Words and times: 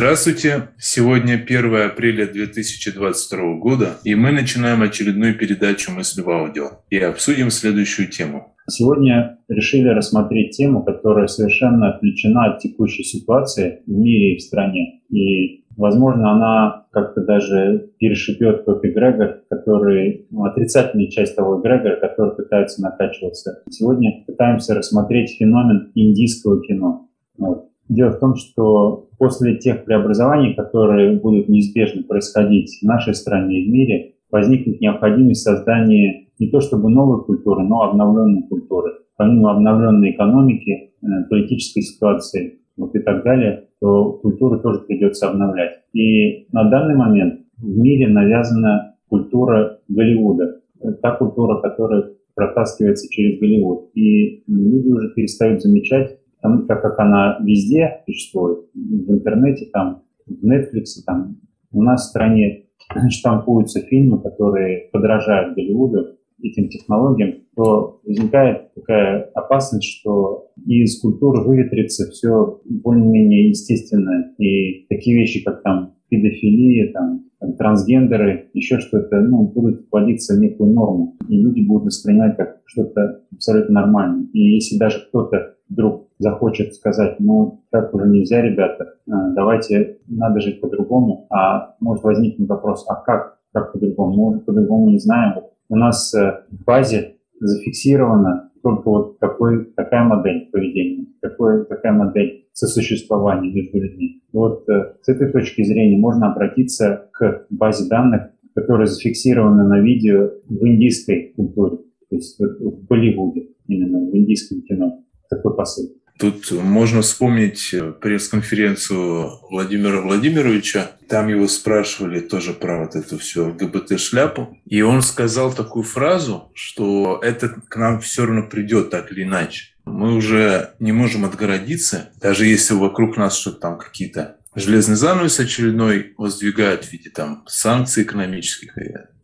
Здравствуйте! 0.00 0.70
Сегодня 0.78 1.34
1 1.34 1.74
апреля 1.74 2.26
2022 2.26 3.58
года, 3.58 3.98
и 4.02 4.14
мы 4.14 4.32
начинаем 4.32 4.80
очередную 4.80 5.36
передачу 5.36 5.92
«Мысли 5.92 6.22
в 6.22 6.30
аудио» 6.30 6.68
и 6.88 6.98
обсудим 6.98 7.50
следующую 7.50 8.08
тему. 8.08 8.56
Сегодня 8.66 9.36
решили 9.48 9.88
рассмотреть 9.88 10.56
тему, 10.56 10.82
которая 10.84 11.26
совершенно 11.26 11.90
отвлечена 11.90 12.46
от 12.46 12.60
текущей 12.60 13.04
ситуации 13.04 13.82
в 13.86 13.90
мире 13.90 14.36
и 14.36 14.38
в 14.38 14.40
стране. 14.40 15.02
И, 15.10 15.66
возможно, 15.76 16.32
она 16.32 16.86
как-то 16.92 17.22
даже 17.22 17.90
перешипет 17.98 18.64
тот 18.64 18.82
эгрегор, 18.82 19.42
который, 19.50 20.26
ну, 20.30 20.46
отрицательная 20.46 21.08
часть 21.08 21.36
того 21.36 21.60
эгрегора, 21.60 22.00
который 22.00 22.36
пытается 22.36 22.80
накачиваться. 22.80 23.62
Сегодня 23.68 24.24
пытаемся 24.26 24.74
рассмотреть 24.74 25.36
феномен 25.38 25.92
индийского 25.94 26.62
кино. 26.62 27.10
Вот. 27.36 27.69
Дело 27.90 28.10
в 28.12 28.20
том, 28.20 28.36
что 28.36 29.08
после 29.18 29.56
тех 29.56 29.84
преобразований, 29.84 30.54
которые 30.54 31.18
будут 31.18 31.48
неизбежно 31.48 32.04
происходить 32.04 32.78
в 32.80 32.86
нашей 32.86 33.14
стране 33.14 33.62
и 33.62 33.68
в 33.68 33.72
мире, 33.72 34.12
возникнет 34.30 34.80
необходимость 34.80 35.42
создания 35.42 36.28
не 36.38 36.48
то 36.50 36.60
чтобы 36.60 36.88
новой 36.88 37.24
культуры, 37.24 37.64
но 37.64 37.82
обновленной 37.82 38.44
культуры. 38.44 38.92
Помимо 39.16 39.50
обновленной 39.50 40.12
экономики, 40.12 40.92
э, 41.02 41.06
политической 41.28 41.80
ситуации 41.80 42.60
вот 42.76 42.94
и 42.94 43.00
так 43.00 43.24
далее, 43.24 43.64
то 43.80 44.12
культуру 44.12 44.60
тоже 44.60 44.82
придется 44.86 45.28
обновлять. 45.28 45.80
И 45.92 46.46
на 46.52 46.70
данный 46.70 46.94
момент 46.94 47.40
в 47.58 47.76
мире 47.76 48.06
навязана 48.06 48.94
культура 49.08 49.80
Голливуда. 49.88 50.60
Та 51.02 51.16
культура, 51.16 51.60
которая 51.60 52.04
протаскивается 52.36 53.08
через 53.10 53.40
Голливуд. 53.40 53.90
И 53.94 54.44
люди 54.46 54.88
уже 54.88 55.12
перестают 55.12 55.60
замечать 55.60 56.19
там, 56.42 56.66
так 56.66 56.82
как 56.82 56.98
она 56.98 57.38
везде 57.42 58.02
существует, 58.06 58.66
в 58.74 59.12
интернете, 59.12 59.66
там, 59.72 60.02
в 60.26 60.44
Netflix, 60.44 61.02
там, 61.06 61.36
у 61.72 61.82
нас 61.82 62.06
в 62.06 62.10
стране 62.10 62.66
штампуются 63.10 63.80
фильмы, 63.80 64.20
которые 64.20 64.88
подражают 64.92 65.54
Голливуду, 65.54 66.16
этим 66.42 66.68
технологиям, 66.68 67.34
то 67.54 68.00
возникает 68.04 68.72
такая 68.74 69.30
опасность, 69.34 69.88
что 69.88 70.48
из 70.64 71.00
культуры 71.00 71.42
выветрится 71.42 72.10
все 72.10 72.60
более-менее 72.64 73.48
естественное. 73.48 74.34
И 74.38 74.86
такие 74.88 75.18
вещи, 75.18 75.42
как 75.44 75.62
там 75.62 75.94
педофилия, 76.08 76.92
там, 76.92 77.24
там 77.38 77.54
трансгендеры, 77.56 78.50
еще 78.54 78.78
что-то, 78.78 79.20
ну, 79.20 79.44
будут 79.44 79.86
вводиться 79.90 80.36
в 80.36 80.40
некую 80.40 80.72
норму. 80.72 81.16
И 81.28 81.36
люди 81.36 81.60
будут 81.60 81.86
воспринимать 81.86 82.36
как 82.36 82.60
что-то 82.66 83.22
абсолютно 83.32 83.74
нормальное. 83.74 84.26
И 84.32 84.54
если 84.54 84.78
даже 84.78 85.06
кто-то 85.08 85.56
вдруг 85.70 86.08
захочет 86.18 86.74
сказать, 86.74 87.16
ну, 87.20 87.62
так 87.70 87.94
уже 87.94 88.06
нельзя, 88.06 88.42
ребята, 88.42 88.94
а, 89.08 89.30
давайте, 89.32 89.98
надо 90.08 90.40
жить 90.40 90.60
по-другому, 90.60 91.26
а 91.30 91.76
может 91.80 92.04
возникнуть 92.04 92.48
вопрос, 92.48 92.84
а 92.88 92.96
как, 92.96 93.38
как 93.52 93.72
по-другому? 93.72 94.14
Мы 94.14 94.28
уже 94.28 94.40
по-другому 94.40 94.90
не 94.90 94.98
знаем. 94.98 95.40
У 95.68 95.76
нас 95.76 96.12
э, 96.14 96.42
в 96.50 96.64
базе 96.64 97.16
зафиксирована 97.38 98.50
только 98.62 98.90
вот 98.90 99.18
такой, 99.18 99.66
такая 99.76 100.04
модель 100.04 100.50
поведения, 100.52 101.06
такой, 101.22 101.64
такая 101.64 101.92
модель 101.92 102.44
сосуществования 102.52 103.50
между 103.50 103.80
людьми. 103.80 104.22
Вот 104.32 104.68
э, 104.68 104.94
с 105.00 105.08
этой 105.08 105.30
точки 105.30 105.62
зрения 105.62 105.96
можно 105.96 106.32
обратиться 106.32 107.08
к 107.12 107.46
базе 107.50 107.88
данных, 107.88 108.30
которая 108.54 108.86
зафиксирована 108.86 109.66
на 109.66 109.80
видео 109.80 110.30
в 110.48 110.66
индийской 110.66 111.32
культуре, 111.36 111.78
то 112.10 112.16
есть 112.16 112.38
в 112.38 112.86
Болливуде, 112.86 113.48
именно 113.68 113.98
в 114.10 114.14
индийском 114.14 114.60
кино. 114.62 114.99
Такой 115.30 115.56
посыл. 115.56 115.96
Тут 116.20 116.50
можно 116.50 117.00
вспомнить 117.00 117.72
э, 117.72 117.92
пресс-конференцию 117.92 119.40
Владимира 119.50 120.02
Владимировича. 120.02 120.90
Там 121.08 121.28
его 121.28 121.48
спрашивали 121.48 122.20
тоже 122.20 122.52
про 122.52 122.84
вот 122.84 122.94
эту 122.94 123.18
всю 123.18 123.48
ЛГБТ-шляпу. 123.48 124.58
И 124.66 124.82
он 124.82 125.00
сказал 125.00 125.50
такую 125.54 125.82
фразу, 125.82 126.50
что 126.52 127.20
это 127.22 127.48
к 127.48 127.74
нам 127.76 128.00
все 128.00 128.26
равно 128.26 128.46
придет 128.46 128.90
так 128.90 129.10
или 129.12 129.22
иначе. 129.22 129.70
Мы 129.86 130.14
уже 130.14 130.74
не 130.78 130.92
можем 130.92 131.24
отгородиться, 131.24 132.10
даже 132.20 132.44
если 132.44 132.74
вокруг 132.74 133.16
нас 133.16 133.38
что-то 133.38 133.60
там 133.60 133.78
какие-то 133.78 134.36
железный 134.54 134.96
занавес 134.96 135.40
очередной 135.40 136.12
воздвигают 136.18 136.84
в 136.84 136.92
виде 136.92 137.08
там 137.08 137.44
санкций 137.46 138.02
экономических 138.02 138.76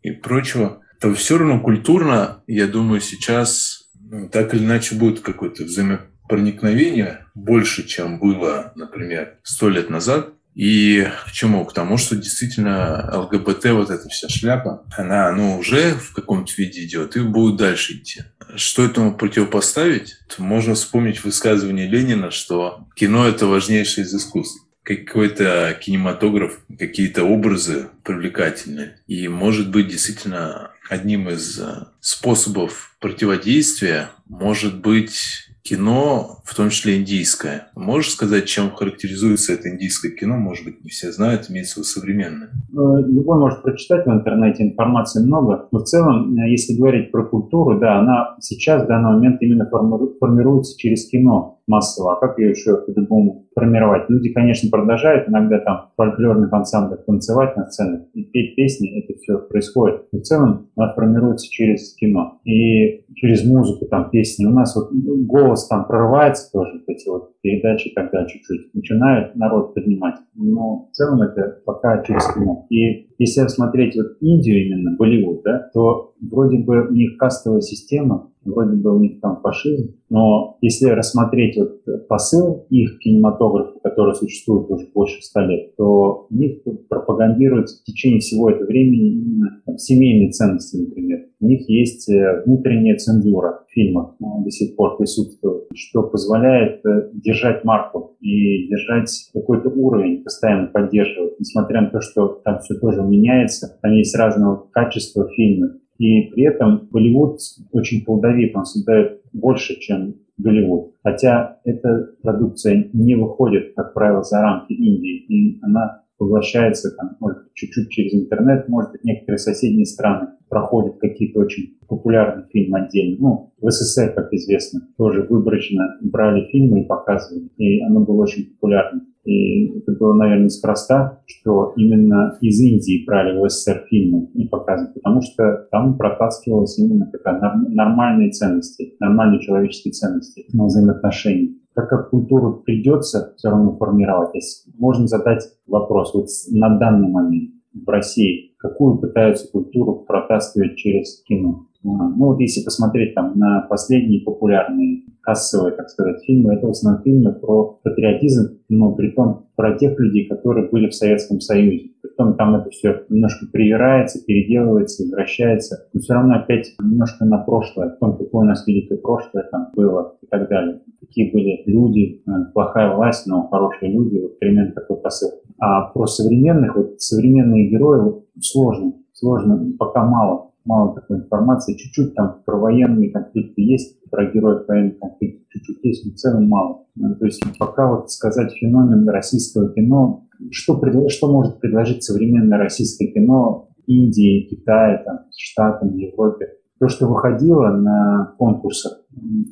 и, 0.03 0.13
прочего, 0.13 0.81
то 0.99 1.13
все 1.15 1.37
равно 1.37 1.61
культурно, 1.61 2.43
я 2.47 2.67
думаю, 2.67 3.03
сейчас 3.03 3.86
так 4.33 4.55
или 4.55 4.65
иначе 4.65 4.95
будет 4.95 5.21
какой-то 5.21 5.65
взаимодействие 5.65 6.11
проникновения 6.29 7.27
больше, 7.35 7.87
чем 7.87 8.19
было, 8.19 8.73
например, 8.75 9.39
сто 9.43 9.69
лет 9.69 9.91
назад. 9.91 10.31
И 10.55 11.07
к 11.27 11.33
чему? 11.33 11.67
К 11.67 11.75
тому, 11.75 11.99
что 11.99 12.17
действительно 12.17 13.11
ЛГБТ, 13.13 13.67
вот 13.73 13.91
эта 13.91 14.09
вся 14.09 14.29
шляпа, 14.29 14.87
она 14.97 15.31
ну, 15.33 15.59
уже 15.59 15.93
в 15.93 16.15
каком-то 16.15 16.51
виде 16.57 16.83
идет 16.85 17.15
и 17.17 17.21
будет 17.21 17.57
дальше 17.57 17.93
идти. 17.93 18.23
Что 18.55 18.85
этому 18.85 19.15
противопоставить? 19.15 20.17
Можно 20.39 20.75
вспомнить 20.75 21.23
высказывание 21.25 21.87
Ленина, 21.87 22.31
что 22.31 22.87
кино– 22.95 23.27
это 23.29 23.47
важнейшее 23.47 24.07
из 24.07 24.15
искусств 24.15 24.66
какой-то 24.87 25.77
кинематограф, 25.81 26.61
какие-то 26.79 27.25
образы 27.25 27.89
привлекательные. 28.05 28.95
И 29.09 29.27
может 29.27 29.71
быть 29.71 29.89
действительно 29.89 30.71
одним 30.89 31.29
из 31.29 31.61
способов 32.01 32.97
противодействия 33.01 34.11
может 34.29 34.81
быть 34.81 35.47
кино, 35.63 36.39
в 36.45 36.55
том 36.55 36.71
числе 36.71 36.99
индийское. 36.99 37.69
Можешь 37.75 38.13
сказать, 38.13 38.47
чем 38.47 38.71
характеризуется 38.71 39.53
это 39.53 39.69
индийское 39.69 40.13
кино? 40.13 40.37
Может 40.37 40.65
быть, 40.65 40.85
не 40.85 40.91
все 40.91 41.11
знают, 41.11 41.51
имеется 41.51 41.75
в 41.75 41.77
виду 41.79 41.87
современное. 41.87 42.51
Ну, 42.71 42.99
любой 42.99 43.41
может 43.41 43.63
прочитать 43.63 44.07
в 44.07 44.11
интернете, 44.11 44.63
информации 44.63 45.25
много. 45.25 45.67
Но 45.73 45.81
в 45.81 45.85
целом, 45.85 46.39
э, 46.39 46.49
если 46.49 46.77
говорить 46.77 47.11
про 47.11 47.25
культуру, 47.25 47.81
да, 47.81 47.99
она 47.99 48.37
сейчас, 48.41 48.85
в 48.85 48.87
данный 48.87 49.15
момент, 49.15 49.43
именно 49.43 49.69
формируется 49.69 50.79
через 50.79 51.09
кино 51.09 51.56
массово, 51.67 52.15
а 52.15 52.21
как 52.21 52.39
ее 52.39 52.51
еще 52.51 52.77
по-другому 52.77 53.47
формировать? 53.55 54.09
Люди, 54.09 54.33
конечно, 54.33 54.71
продолжают 54.71 55.29
иногда 55.29 55.59
там 55.59 55.91
в 55.93 55.97
фольклорных 55.97 56.53
ансамблях 56.53 57.05
танцевать 57.05 57.57
на 57.57 57.67
сценах 57.67 58.03
и 58.15 58.25
петь 58.25 58.57
песни, 58.57 59.03
это 59.03 59.19
все 59.19 59.39
происходит. 59.39 60.07
Но 60.13 60.21
в 60.21 60.23
целом 60.23 60.71
она 60.77 60.93
формируется 60.95 61.49
через 61.51 61.95
кино 61.95 62.41
и 62.45 63.05
через 63.15 63.45
музыку, 63.45 63.87
там, 63.87 64.11
песни. 64.11 64.45
У 64.45 64.51
нас 64.51 64.77
вот 64.77 64.91
голос 64.93 65.67
там 65.69 65.87
прорывается 65.87 66.51
тоже, 66.53 66.83
эти 66.87 67.09
вот 67.09 67.33
передачи 67.41 67.93
тогда 67.95 68.27
чуть-чуть 68.27 68.75
начинают 68.75 69.35
народ 69.37 69.75
поднимать. 69.75 70.17
Но 70.35 70.89
в 70.91 70.93
целом 70.93 71.23
это 71.23 71.61
пока 71.65 72.03
через 72.03 72.27
кино. 72.33 72.67
И 72.71 73.09
если 73.19 73.43
рассмотреть 73.43 73.97
вот 73.97 74.17
Индию 74.21 74.67
именно, 74.67 74.97
Болливуд, 74.97 75.43
да, 75.45 75.71
то 75.73 76.15
вроде 76.21 76.59
бы 76.59 76.89
у 76.89 76.93
них 76.93 77.17
кастовая 77.19 77.61
система, 77.61 78.31
вроде 78.47 78.77
бы 78.77 78.97
у 78.97 79.01
них 79.01 79.21
там 79.21 79.41
фашизм, 79.43 79.95
но 80.09 80.57
если 80.61 80.91
рассмотреть 80.91 81.57
вот 81.57 82.07
посыл 82.09 82.67
их 82.71 82.99
кинематографа, 82.99 83.79
который 83.83 84.15
существует 84.15 84.71
уже 84.71 84.87
больше 84.95 85.21
ста 85.23 85.45
лет, 85.45 85.75
то 85.77 86.27
у 86.31 86.35
них 86.35 86.63
пропагандируется 86.89 87.81
в 87.81 87.85
течение 87.85 88.21
всего 88.21 88.51
этого 88.51 88.67
времени 88.67 89.13
именно 89.13 89.79
семейные 89.79 90.31
ценности, 90.31 90.77
например. 90.77 91.27
У 91.41 91.47
них 91.47 91.69
есть 91.69 92.09
э, 92.09 92.43
внутренняя 92.47 92.97
цензура 92.97 93.65
в 93.69 93.73
фильмах 93.73 94.15
до 94.19 94.51
сих 94.51 94.75
пор 94.75 94.97
присутствует, 94.97 95.65
что 95.75 96.03
позволяет 96.03 96.85
э, 96.87 97.11
держать 97.13 97.63
марку 97.65 98.17
и 98.21 98.69
держать 98.69 99.11
какой-то 99.35 99.69
уровень, 99.69 100.23
постоянно 100.23 100.69
поддерживать, 100.69 101.39
несмотря 101.39 101.83
на 101.83 101.91
то, 101.91 102.01
что 102.01 102.41
там 102.45 102.61
все 102.61 102.75
тоже 102.75 103.03
меняется, 103.03 103.79
там 103.83 103.93
есть 103.93 104.17
разного 104.17 104.67
качества 104.73 105.29
фильмы, 105.29 105.81
и 105.99 106.31
при 106.33 106.45
этом 106.45 106.89
Болливуд 106.91 107.39
очень 107.73 108.05
плодовит, 108.05 108.55
он 108.57 108.65
создает 108.65 109.21
больше, 109.33 109.79
чем 109.81 110.17
Голливуд. 110.39 110.95
Хотя 111.03 111.59
эта 111.65 112.11
продукция 112.23 112.89
не 112.93 113.15
выходит, 113.15 113.73
как 113.75 113.95
правило, 113.95 114.23
за 114.23 114.41
рамки 114.41 114.73
Индии, 114.73 115.25
и 115.29 115.59
она 115.63 116.03
поглощается, 116.19 116.95
там, 116.97 117.17
может, 117.21 117.53
чуть-чуть 117.55 117.91
через 117.91 118.15
интернет, 118.15 118.69
может 118.69 118.93
быть, 118.93 119.05
некоторые 119.05 119.39
соседние 119.39 119.87
страны 119.87 120.29
проходят 120.49 120.99
какие-то 120.99 121.41
очень 121.41 121.77
популярные 121.89 122.47
фильмы 122.53 122.81
отдельно. 122.81 123.17
Ну, 123.19 123.53
в 123.61 123.71
СССР, 123.71 124.13
как 124.15 124.33
известно, 124.33 124.81
тоже 124.97 125.27
выборочно 125.29 125.97
брали 126.01 126.49
фильмы 126.51 126.83
и 126.83 126.85
показывали, 126.85 127.49
и 127.57 127.83
оно 127.83 128.01
было 128.01 128.23
очень 128.23 128.55
популярным. 128.55 129.09
И 129.25 129.79
это 129.79 129.93
было, 129.93 130.15
наверное, 130.15 130.45
неспроста, 130.45 131.21
что 131.27 131.73
именно 131.77 132.39
из 132.41 132.61
Индии 132.61 133.05
брали 133.05 133.37
в 133.37 133.49
СССР 133.49 133.87
фильмы 133.91 134.29
и 134.35 134.47
показывали, 134.47 134.95
потому 134.95 135.21
что 135.21 135.67
там 135.73 135.99
протаскивалась 135.99 136.79
именно 136.79 137.11
такая 137.11 137.41
нормальные 137.41 138.31
ценности, 138.31 138.95
нормальные 139.01 139.41
человеческие 139.41 139.93
ценности 139.93 140.47
взаимоотношения. 140.53 141.55
Так 141.77 141.91
как 141.91 142.09
культуру 142.09 142.63
придется 142.65 143.35
все 143.37 143.51
равно 143.51 143.77
формировать, 143.77 144.33
можно 144.79 145.07
задать 145.07 145.45
вопрос 145.67 146.15
вот 146.15 146.29
на 146.51 146.79
данный 146.79 147.09
момент 147.09 147.51
в 147.75 147.87
России, 147.89 148.55
какую 148.57 148.97
пытаются 148.97 149.47
культуру 149.53 150.05
протаскивать 150.09 150.77
через 150.77 151.23
кино. 151.25 151.67
Ну 151.83 152.15
вот 152.17 152.41
если 152.41 152.65
посмотреть 152.65 153.15
там 153.15 153.39
на 153.39 153.61
последние 153.69 154.23
популярные 154.23 155.03
кассовые, 155.27 155.75
так 155.75 155.91
сказать, 155.91 156.25
фильмы. 156.25 156.55
Это 156.55 156.69
в 156.69 156.71
основном 156.71 157.03
фильмы 157.03 157.33
про 157.33 157.81
патриотизм, 157.83 158.61
но 158.69 158.95
при 158.95 159.11
том 159.11 159.47
про 159.57 159.77
тех 159.77 159.99
людей, 159.99 160.29
которые 160.29 160.69
были 160.69 160.89
в 160.89 160.95
Советском 160.95 161.41
Союзе. 161.41 161.91
Притом 162.01 162.37
там 162.37 162.55
это 162.55 162.71
все 162.71 163.03
немножко 163.09 163.47
привирается, 163.53 164.25
переделывается, 164.25 165.03
возвращается, 165.03 165.89
но 165.93 166.01
все 166.01 166.15
равно 166.15 166.37
опять 166.37 166.73
немножко 166.81 167.25
на 167.25 167.39
прошлое, 167.39 167.91
в 167.91 167.99
том, 167.99 168.17
какое 168.17 168.43
у 168.43 168.49
нас 168.49 168.67
великое 168.67 168.99
прошлое 168.99 169.49
там 169.51 169.71
было 169.75 170.17
и 170.23 170.27
так 170.27 170.49
далее. 170.49 170.81
Какие 171.01 171.33
были 171.33 171.63
люди, 171.67 172.23
э, 172.25 172.31
плохая 172.55 172.95
власть, 172.95 173.27
но 173.27 173.49
хорошие 173.49 173.93
люди, 173.93 174.19
вот 174.19 174.39
примерно 174.39 174.73
такой 174.73 174.99
посыл. 174.99 175.31
А 175.59 175.91
про 175.91 176.07
современных, 176.07 176.77
вот 176.77 177.01
современные 177.01 177.69
герои 177.69 178.01
вот, 178.01 178.27
сложно, 178.41 178.93
сложно, 179.13 179.73
пока 179.79 180.05
мало 180.05 180.53
мало 180.67 180.95
такой 180.95 181.19
информации. 181.19 181.77
Чуть-чуть 181.77 182.15
там 182.15 182.43
про 182.45 182.59
военные 182.59 183.11
конфликты 183.11 183.63
есть, 183.63 183.99
про 184.11 184.31
героев 184.31 184.67
военных 184.69 184.99
конфликтов 184.99 185.47
чуть-чуть 185.49 185.85
есть, 185.85 186.05
но 186.05 186.13
в 186.13 186.17
целом 186.17 186.49
мало. 186.49 186.85
Ну, 186.95 187.15
то 187.15 187.25
есть 187.25 187.43
пока 187.59 187.91
вот 187.91 188.11
сказать 188.11 188.53
феномен 188.53 189.09
российского 189.09 189.73
кино, 189.73 190.27
что, 190.51 190.81
что 191.09 191.33
может 191.33 191.61
предложить 191.61 192.03
современное 192.03 192.59
российское 192.59 193.07
кино 193.07 193.69
Индии, 193.87 194.49
Китае, 194.51 195.03
там, 195.05 195.21
Штатам, 195.37 195.97
Европе, 195.97 196.49
то, 196.79 196.89
что 196.89 197.07
выходило 197.07 197.69
на 197.69 198.35
конкурсах, 198.39 199.01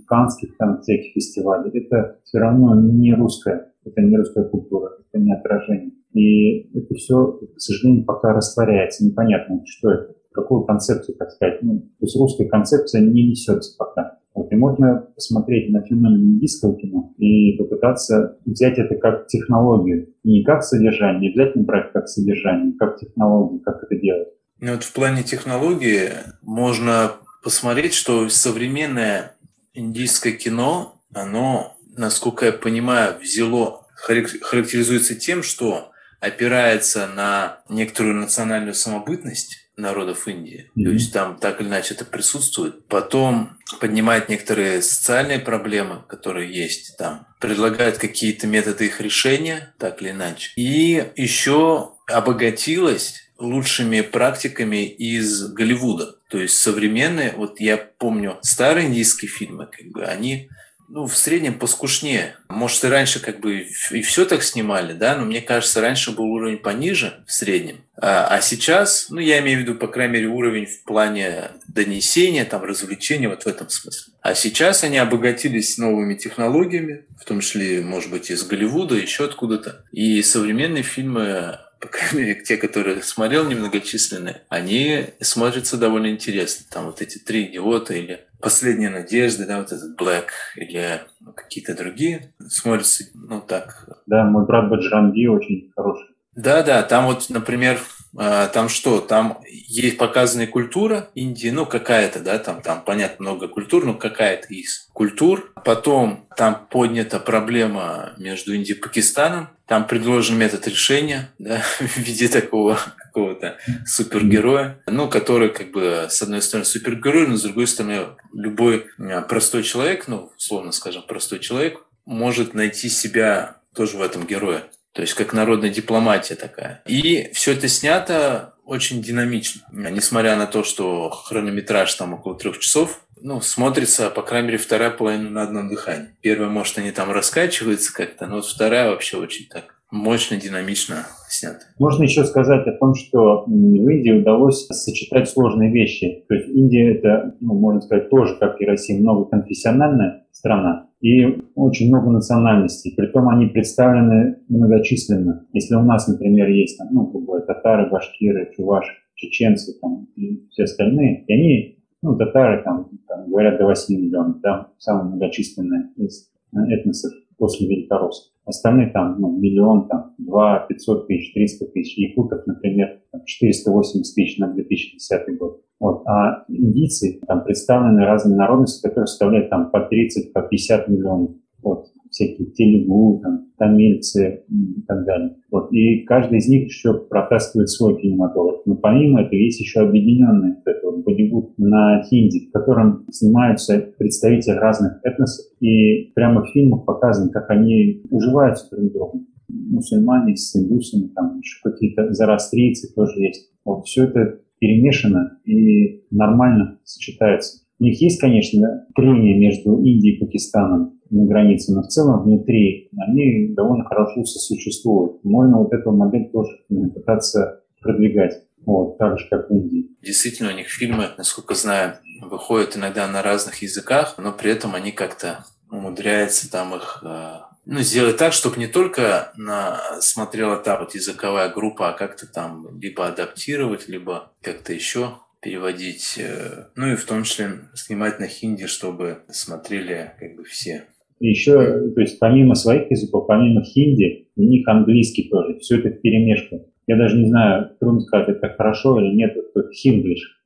канских 0.06 0.56
там 0.58 0.80
всяких 0.80 1.14
фестивалях, 1.14 1.74
это 1.74 2.18
все 2.24 2.38
равно 2.38 2.78
не 2.80 3.14
русская, 3.14 3.72
это 3.84 4.02
не 4.02 4.16
русская 4.16 4.44
культура, 4.44 4.90
это 4.98 5.22
не 5.22 5.32
отражение. 5.32 5.92
И 6.12 6.70
это 6.78 6.94
все, 6.94 7.38
к 7.54 7.60
сожалению, 7.60 8.04
пока 8.04 8.32
растворяется, 8.32 9.04
непонятно, 9.04 9.62
что 9.64 9.90
это 9.90 10.14
какую 10.34 10.64
концепцию, 10.64 11.16
так 11.16 11.30
сказать. 11.30 11.62
Ну, 11.62 11.78
то 11.78 12.04
есть 12.04 12.16
русская 12.16 12.48
концепция 12.48 13.00
не 13.00 13.30
несется 13.30 13.76
пока. 13.78 14.18
Вот, 14.34 14.52
и 14.52 14.56
можно 14.56 15.06
посмотреть 15.14 15.70
на 15.70 15.82
феномен 15.82 16.34
индийского 16.34 16.76
кино 16.76 17.14
и 17.18 17.56
попытаться 17.56 18.36
взять 18.44 18.78
это 18.78 18.96
как 18.96 19.28
технологию. 19.28 20.12
Не 20.24 20.42
как 20.42 20.64
содержание, 20.64 21.20
не 21.20 21.28
обязательно 21.28 21.64
брать 21.64 21.92
как 21.92 22.08
содержание, 22.08 22.74
как 22.76 22.98
технологию, 22.98 23.60
как 23.60 23.84
это 23.84 23.96
делать. 23.96 24.28
Ну 24.60 24.72
вот 24.72 24.82
в 24.82 24.92
плане 24.92 25.22
технологии 25.22 26.10
можно 26.42 27.12
посмотреть, 27.44 27.94
что 27.94 28.28
современное 28.28 29.36
индийское 29.72 30.32
кино, 30.32 30.94
оно, 31.14 31.76
насколько 31.96 32.46
я 32.46 32.52
понимаю, 32.52 33.14
взяло, 33.22 33.86
характеризуется 33.94 35.14
тем, 35.14 35.44
что 35.44 35.90
опирается 36.20 37.06
на 37.06 37.60
некоторую 37.68 38.16
национальную 38.16 38.74
самобытность, 38.74 39.63
народов 39.76 40.28
Индии. 40.28 40.70
Mm-hmm. 40.76 40.84
То 40.84 40.90
есть 40.90 41.12
там 41.12 41.36
так 41.36 41.60
или 41.60 41.68
иначе 41.68 41.94
это 41.94 42.04
присутствует. 42.04 42.86
Потом 42.86 43.58
поднимает 43.80 44.28
некоторые 44.28 44.82
социальные 44.82 45.40
проблемы, 45.40 46.02
которые 46.08 46.54
есть 46.54 46.96
там. 46.96 47.26
Предлагает 47.40 47.98
какие-то 47.98 48.46
методы 48.46 48.86
их 48.86 49.00
решения, 49.00 49.74
так 49.78 50.00
или 50.00 50.10
иначе. 50.10 50.52
И 50.56 51.10
еще 51.16 51.92
обогатилась 52.06 53.24
лучшими 53.38 54.00
практиками 54.00 54.86
из 54.86 55.48
Голливуда. 55.52 56.16
То 56.28 56.38
есть 56.38 56.56
современные, 56.56 57.32
вот 57.36 57.60
я 57.60 57.76
помню 57.76 58.38
старые 58.42 58.88
индийские 58.88 59.30
фильмы, 59.30 59.66
как 59.66 59.86
бы 59.88 60.04
они 60.04 60.48
ну, 60.88 61.06
в 61.06 61.16
среднем 61.16 61.58
поскушнее. 61.58 62.36
Может, 62.48 62.84
и 62.84 62.88
раньше 62.88 63.20
как 63.20 63.40
бы 63.40 63.66
и 63.90 64.02
все 64.02 64.24
так 64.24 64.42
снимали, 64.42 64.92
да, 64.92 65.16
но 65.16 65.24
мне 65.24 65.40
кажется, 65.40 65.80
раньше 65.80 66.12
был 66.12 66.24
уровень 66.24 66.58
пониже 66.58 67.24
в 67.26 67.32
среднем. 67.32 67.78
А, 67.96 68.26
а 68.26 68.40
сейчас, 68.40 69.06
ну, 69.10 69.18
я 69.18 69.40
имею 69.40 69.58
в 69.58 69.62
виду, 69.62 69.74
по 69.74 69.86
крайней 69.86 70.14
мере, 70.14 70.26
уровень 70.28 70.66
в 70.66 70.82
плане 70.84 71.50
донесения, 71.68 72.44
там, 72.44 72.64
развлечения, 72.64 73.28
вот 73.28 73.44
в 73.44 73.46
этом 73.46 73.68
смысле. 73.68 74.12
А 74.20 74.34
сейчас 74.34 74.84
они 74.84 74.98
обогатились 74.98 75.78
новыми 75.78 76.14
технологиями, 76.14 77.04
в 77.20 77.24
том 77.24 77.40
числе, 77.40 77.82
может 77.82 78.10
быть, 78.10 78.30
из 78.30 78.42
Голливуда, 78.44 78.94
еще 78.94 79.24
откуда-то. 79.24 79.84
И 79.92 80.22
современные 80.22 80.82
фильмы 80.82 81.58
по 81.84 81.88
крайней 81.88 82.28
мере, 82.28 82.42
те, 82.42 82.56
которые 82.56 83.02
смотрел 83.02 83.46
немногочисленные, 83.46 84.40
они 84.48 85.08
смотрятся 85.20 85.76
довольно 85.76 86.08
интересно. 86.08 86.64
Там 86.70 86.86
вот 86.86 87.02
эти 87.02 87.18
три 87.18 87.44
идиота 87.44 87.92
или 87.92 88.20
Последняя 88.40 88.90
надежда, 88.90 89.46
да, 89.46 89.58
вот 89.58 89.72
этот 89.72 89.98
Black 89.98 90.26
или 90.56 91.00
какие-то 91.34 91.74
другие 91.74 92.34
смотрятся, 92.46 93.04
ну 93.14 93.40
так. 93.40 93.88
Да, 94.04 94.24
мой 94.24 94.44
брат 94.44 94.68
Баджранги 94.68 95.26
очень 95.26 95.72
хороший. 95.74 96.08
Да, 96.36 96.62
да, 96.62 96.82
там 96.82 97.06
вот, 97.06 97.30
например, 97.30 97.80
а, 98.18 98.48
там 98.48 98.68
что, 98.68 99.00
там 99.00 99.38
есть 99.48 99.96
показанная 99.96 100.46
культура 100.46 101.08
Индии, 101.14 101.48
ну 101.48 101.64
какая-то, 101.64 102.20
да, 102.20 102.38
там, 102.38 102.60
там 102.60 102.82
понятно 102.84 103.30
много 103.30 103.48
культур, 103.48 103.86
но 103.86 103.94
какая-то 103.94 104.48
из 104.52 104.88
культур. 104.92 105.52
Потом 105.64 106.26
там 106.36 106.66
поднята 106.70 107.20
проблема 107.20 108.12
между 108.18 108.52
Индией 108.54 108.76
и 108.76 108.80
Пакистаном, 108.80 109.48
там 109.66 109.86
предложен 109.86 110.36
метод 110.36 110.66
решения 110.68 111.30
да, 111.38 111.62
в 111.78 111.96
виде 111.96 112.28
такого 112.28 112.78
какого-то 112.98 113.58
супергероя, 113.86 114.82
ну, 114.86 115.08
который 115.08 115.50
как 115.50 115.70
бы 115.70 116.06
с 116.10 116.20
одной 116.20 116.42
стороны 116.42 116.64
супергерой, 116.64 117.26
но 117.26 117.36
с 117.36 117.42
другой 117.42 117.66
стороны 117.66 118.08
любой 118.32 118.86
а, 118.98 119.22
простой 119.22 119.62
человек, 119.62 120.08
ну, 120.08 120.32
условно 120.36 120.72
скажем, 120.72 121.02
простой 121.06 121.38
человек 121.38 121.80
может 122.04 122.54
найти 122.54 122.88
себя 122.88 123.56
тоже 123.74 123.96
в 123.96 124.02
этом 124.02 124.26
герое. 124.26 124.64
То 124.92 125.02
есть 125.02 125.14
как 125.14 125.32
народная 125.32 125.70
дипломатия 125.70 126.36
такая. 126.36 126.82
И 126.86 127.30
все 127.32 127.52
это 127.52 127.66
снято 127.68 128.54
очень 128.64 129.02
динамично. 129.02 129.62
Несмотря 129.72 130.36
на 130.36 130.46
то, 130.46 130.64
что 130.64 131.10
хронометраж 131.10 131.92
там 131.94 132.14
около 132.14 132.36
трех 132.36 132.58
часов, 132.58 133.00
ну, 133.20 133.40
смотрится, 133.40 134.10
по 134.10 134.22
крайней 134.22 134.48
мере, 134.48 134.58
вторая 134.58 134.90
половина 134.90 135.30
на 135.30 135.42
одном 135.42 135.68
дыхании. 135.68 136.08
Первая, 136.20 136.48
может, 136.48 136.78
они 136.78 136.90
там 136.90 137.10
раскачиваются 137.10 137.92
как-то, 137.94 138.26
но 138.26 138.36
вот 138.36 138.46
вторая 138.46 138.90
вообще 138.90 139.16
очень 139.16 139.46
так 139.48 139.74
мощно, 139.90 140.36
динамично 140.36 141.06
снята. 141.28 141.60
Можно 141.78 142.04
еще 142.04 142.24
сказать 142.24 142.66
о 142.66 142.72
том, 142.72 142.94
что 142.94 143.44
в 143.46 143.50
Индии 143.50 144.10
удалось 144.10 144.66
сочетать 144.66 145.28
сложные 145.28 145.72
вещи. 145.72 146.24
То 146.28 146.34
есть 146.34 146.48
Индия 146.48 146.96
это, 146.96 147.36
ну, 147.40 147.54
можно 147.54 147.80
сказать, 147.80 148.10
тоже, 148.10 148.36
как 148.38 148.60
и 148.60 148.66
Россия, 148.66 149.00
многоконфессиональная 149.00 150.26
страна 150.32 150.88
и 151.00 151.42
очень 151.54 151.88
много 151.88 152.10
национальностей. 152.10 152.94
Притом 152.96 153.28
они 153.28 153.46
представлены 153.46 154.38
многочисленно. 154.48 155.46
Если 155.52 155.74
у 155.74 155.82
нас, 155.82 156.08
например, 156.08 156.48
есть 156.48 156.78
там, 156.78 156.88
ну, 156.90 157.06
грубо 157.06 157.40
татары, 157.40 157.88
башкиры, 157.90 158.50
чуваши, 158.56 158.92
чеченцы 159.14 159.78
там, 159.80 160.08
и 160.16 160.48
все 160.50 160.64
остальные, 160.64 161.24
и 161.26 161.32
они, 161.32 161.73
ну, 162.04 162.16
татары 162.16 162.62
там, 162.62 162.90
там 163.08 163.30
говорят 163.30 163.58
до 163.58 163.64
8 163.64 163.96
миллионов, 163.96 164.40
да, 164.40 164.68
самые 164.78 165.14
многочисленные 165.14 165.90
из 165.96 166.30
этносов 166.52 167.12
после 167.38 167.66
Великоросса. 167.66 168.30
Остальные 168.44 168.90
там 168.90 169.18
ну, 169.18 169.34
миллион, 169.36 169.88
там, 169.88 170.14
два, 170.18 170.66
пятьсот 170.68 171.06
тысяч, 171.06 171.32
триста 171.32 171.64
тысяч. 171.64 171.96
Якутов, 171.96 172.46
например, 172.46 173.00
480 173.24 174.14
тысяч 174.14 174.38
на 174.38 174.48
2010 174.52 175.38
год. 175.38 175.62
Вот. 175.80 176.06
А 176.06 176.44
индийцы 176.48 177.20
там 177.26 177.42
представлены 177.42 178.04
разные 178.04 178.36
народности, 178.36 178.86
которые 178.86 179.06
составляют 179.06 179.48
там 179.48 179.70
по 179.70 179.80
30, 179.80 180.34
по 180.34 180.42
50 180.42 180.88
миллионов. 180.88 181.30
Вот 181.62 181.86
всякие 182.14 182.46
телегу, 182.50 183.20
там, 183.22 183.48
тамильцы 183.58 184.44
и 184.48 184.82
так 184.86 185.04
далее. 185.04 185.36
Вот. 185.50 185.72
И 185.72 186.04
каждый 186.04 186.38
из 186.38 186.48
них 186.48 186.66
еще 186.66 186.94
протаскивает 186.94 187.68
свой 187.68 188.00
кинематограф. 188.00 188.60
Но 188.66 188.76
помимо 188.76 189.22
этого 189.22 189.34
есть 189.34 189.60
еще 189.60 189.80
объединенный 189.80 190.54
вот 190.54 190.62
это 190.64 190.86
вот 190.86 191.04
Болливуд 191.04 191.58
на 191.58 192.04
хинди, 192.04 192.46
в 192.46 192.52
котором 192.52 193.04
снимаются 193.10 193.92
представители 193.98 194.54
разных 194.54 195.00
этносов. 195.02 195.44
И 195.60 196.12
прямо 196.14 196.44
в 196.44 196.50
фильмах 196.52 196.84
показано, 196.84 197.32
как 197.32 197.50
они 197.50 198.02
уживаются 198.10 198.70
друг 198.70 198.90
с 198.90 198.92
другом. 198.92 199.26
Мусульмане 199.48 200.36
с 200.36 200.54
индусами, 200.56 201.08
там 201.08 201.38
еще 201.38 201.58
какие-то 201.64 202.12
зарастрийцы 202.12 202.94
тоже 202.94 203.20
есть. 203.20 203.50
Вот 203.64 203.86
все 203.86 204.04
это 204.04 204.38
перемешано 204.60 205.38
и 205.44 206.04
нормально 206.10 206.78
сочетается. 206.84 207.64
У 207.80 207.84
них 207.84 208.00
есть, 208.00 208.20
конечно, 208.20 208.86
трение 208.94 209.36
между 209.36 209.76
Индией 209.78 210.16
и 210.16 210.20
Пакистаном 210.20 210.93
на 211.10 211.26
границе, 211.26 211.72
но 211.72 211.82
в 211.82 211.88
целом 211.88 212.22
внутри 212.22 212.88
они 212.96 213.54
довольно 213.54 213.84
хорошо 213.84 214.24
сосуществуют. 214.24 215.24
Можно 215.24 215.58
вот 215.58 215.72
эту 215.72 215.92
модель 215.92 216.30
тоже 216.30 216.50
пытаться 216.94 217.62
продвигать. 217.80 218.42
Вот, 218.66 218.96
так 218.96 219.18
же, 219.18 219.28
как 219.28 219.50
в 219.50 219.52
Индии. 219.52 219.90
Действительно, 220.02 220.50
у 220.50 220.56
них 220.56 220.68
фильмы, 220.68 221.10
насколько 221.18 221.54
знаю, 221.54 221.98
выходят 222.22 222.78
иногда 222.78 223.06
на 223.06 223.20
разных 223.20 223.60
языках, 223.60 224.14
но 224.16 224.32
при 224.32 224.52
этом 224.52 224.74
они 224.74 224.90
как-то 224.90 225.44
умудряются 225.70 226.50
там 226.50 226.74
их 226.74 227.02
э, 227.04 227.34
ну, 227.66 227.80
сделать 227.80 228.16
так, 228.16 228.32
чтобы 228.32 228.58
не 228.58 228.66
только 228.66 229.32
на, 229.36 230.00
смотрела 230.00 230.56
та 230.56 230.78
вот 230.78 230.94
языковая 230.94 231.48
группа, 231.48 231.90
а 231.90 231.92
как-то 231.92 232.26
там 232.26 232.78
либо 232.80 233.06
адаптировать, 233.06 233.88
либо 233.88 234.32
как-то 234.42 234.72
еще 234.72 235.18
переводить, 235.40 236.18
э, 236.18 236.68
ну 236.74 236.92
и 236.92 236.96
в 236.96 237.04
том 237.04 237.24
числе 237.24 237.60
снимать 237.74 238.18
на 238.18 238.26
хинди, 238.26 238.66
чтобы 238.66 239.22
смотрели 239.30 240.14
как 240.18 240.36
бы 240.36 240.44
все. 240.44 240.86
Еще, 241.24 241.90
то 241.94 242.00
есть 242.02 242.18
помимо 242.18 242.54
своих 242.54 242.90
языков, 242.90 243.26
помимо 243.26 243.62
хинди, 243.62 244.28
у 244.36 244.42
них 244.42 244.68
английский 244.68 245.30
тоже, 245.30 245.58
все 245.58 245.78
это 245.78 245.88
в 245.88 246.02
перемешку. 246.02 246.66
Я 246.86 246.98
даже 246.98 247.16
не 247.16 247.30
знаю, 247.30 247.70
трудно 247.80 248.00
сказать, 248.00 248.28
это 248.28 248.50
хорошо 248.50 249.00
или 249.00 249.14
нет, 249.14 249.34
это 249.34 249.70
хинглиш. 249.72 250.44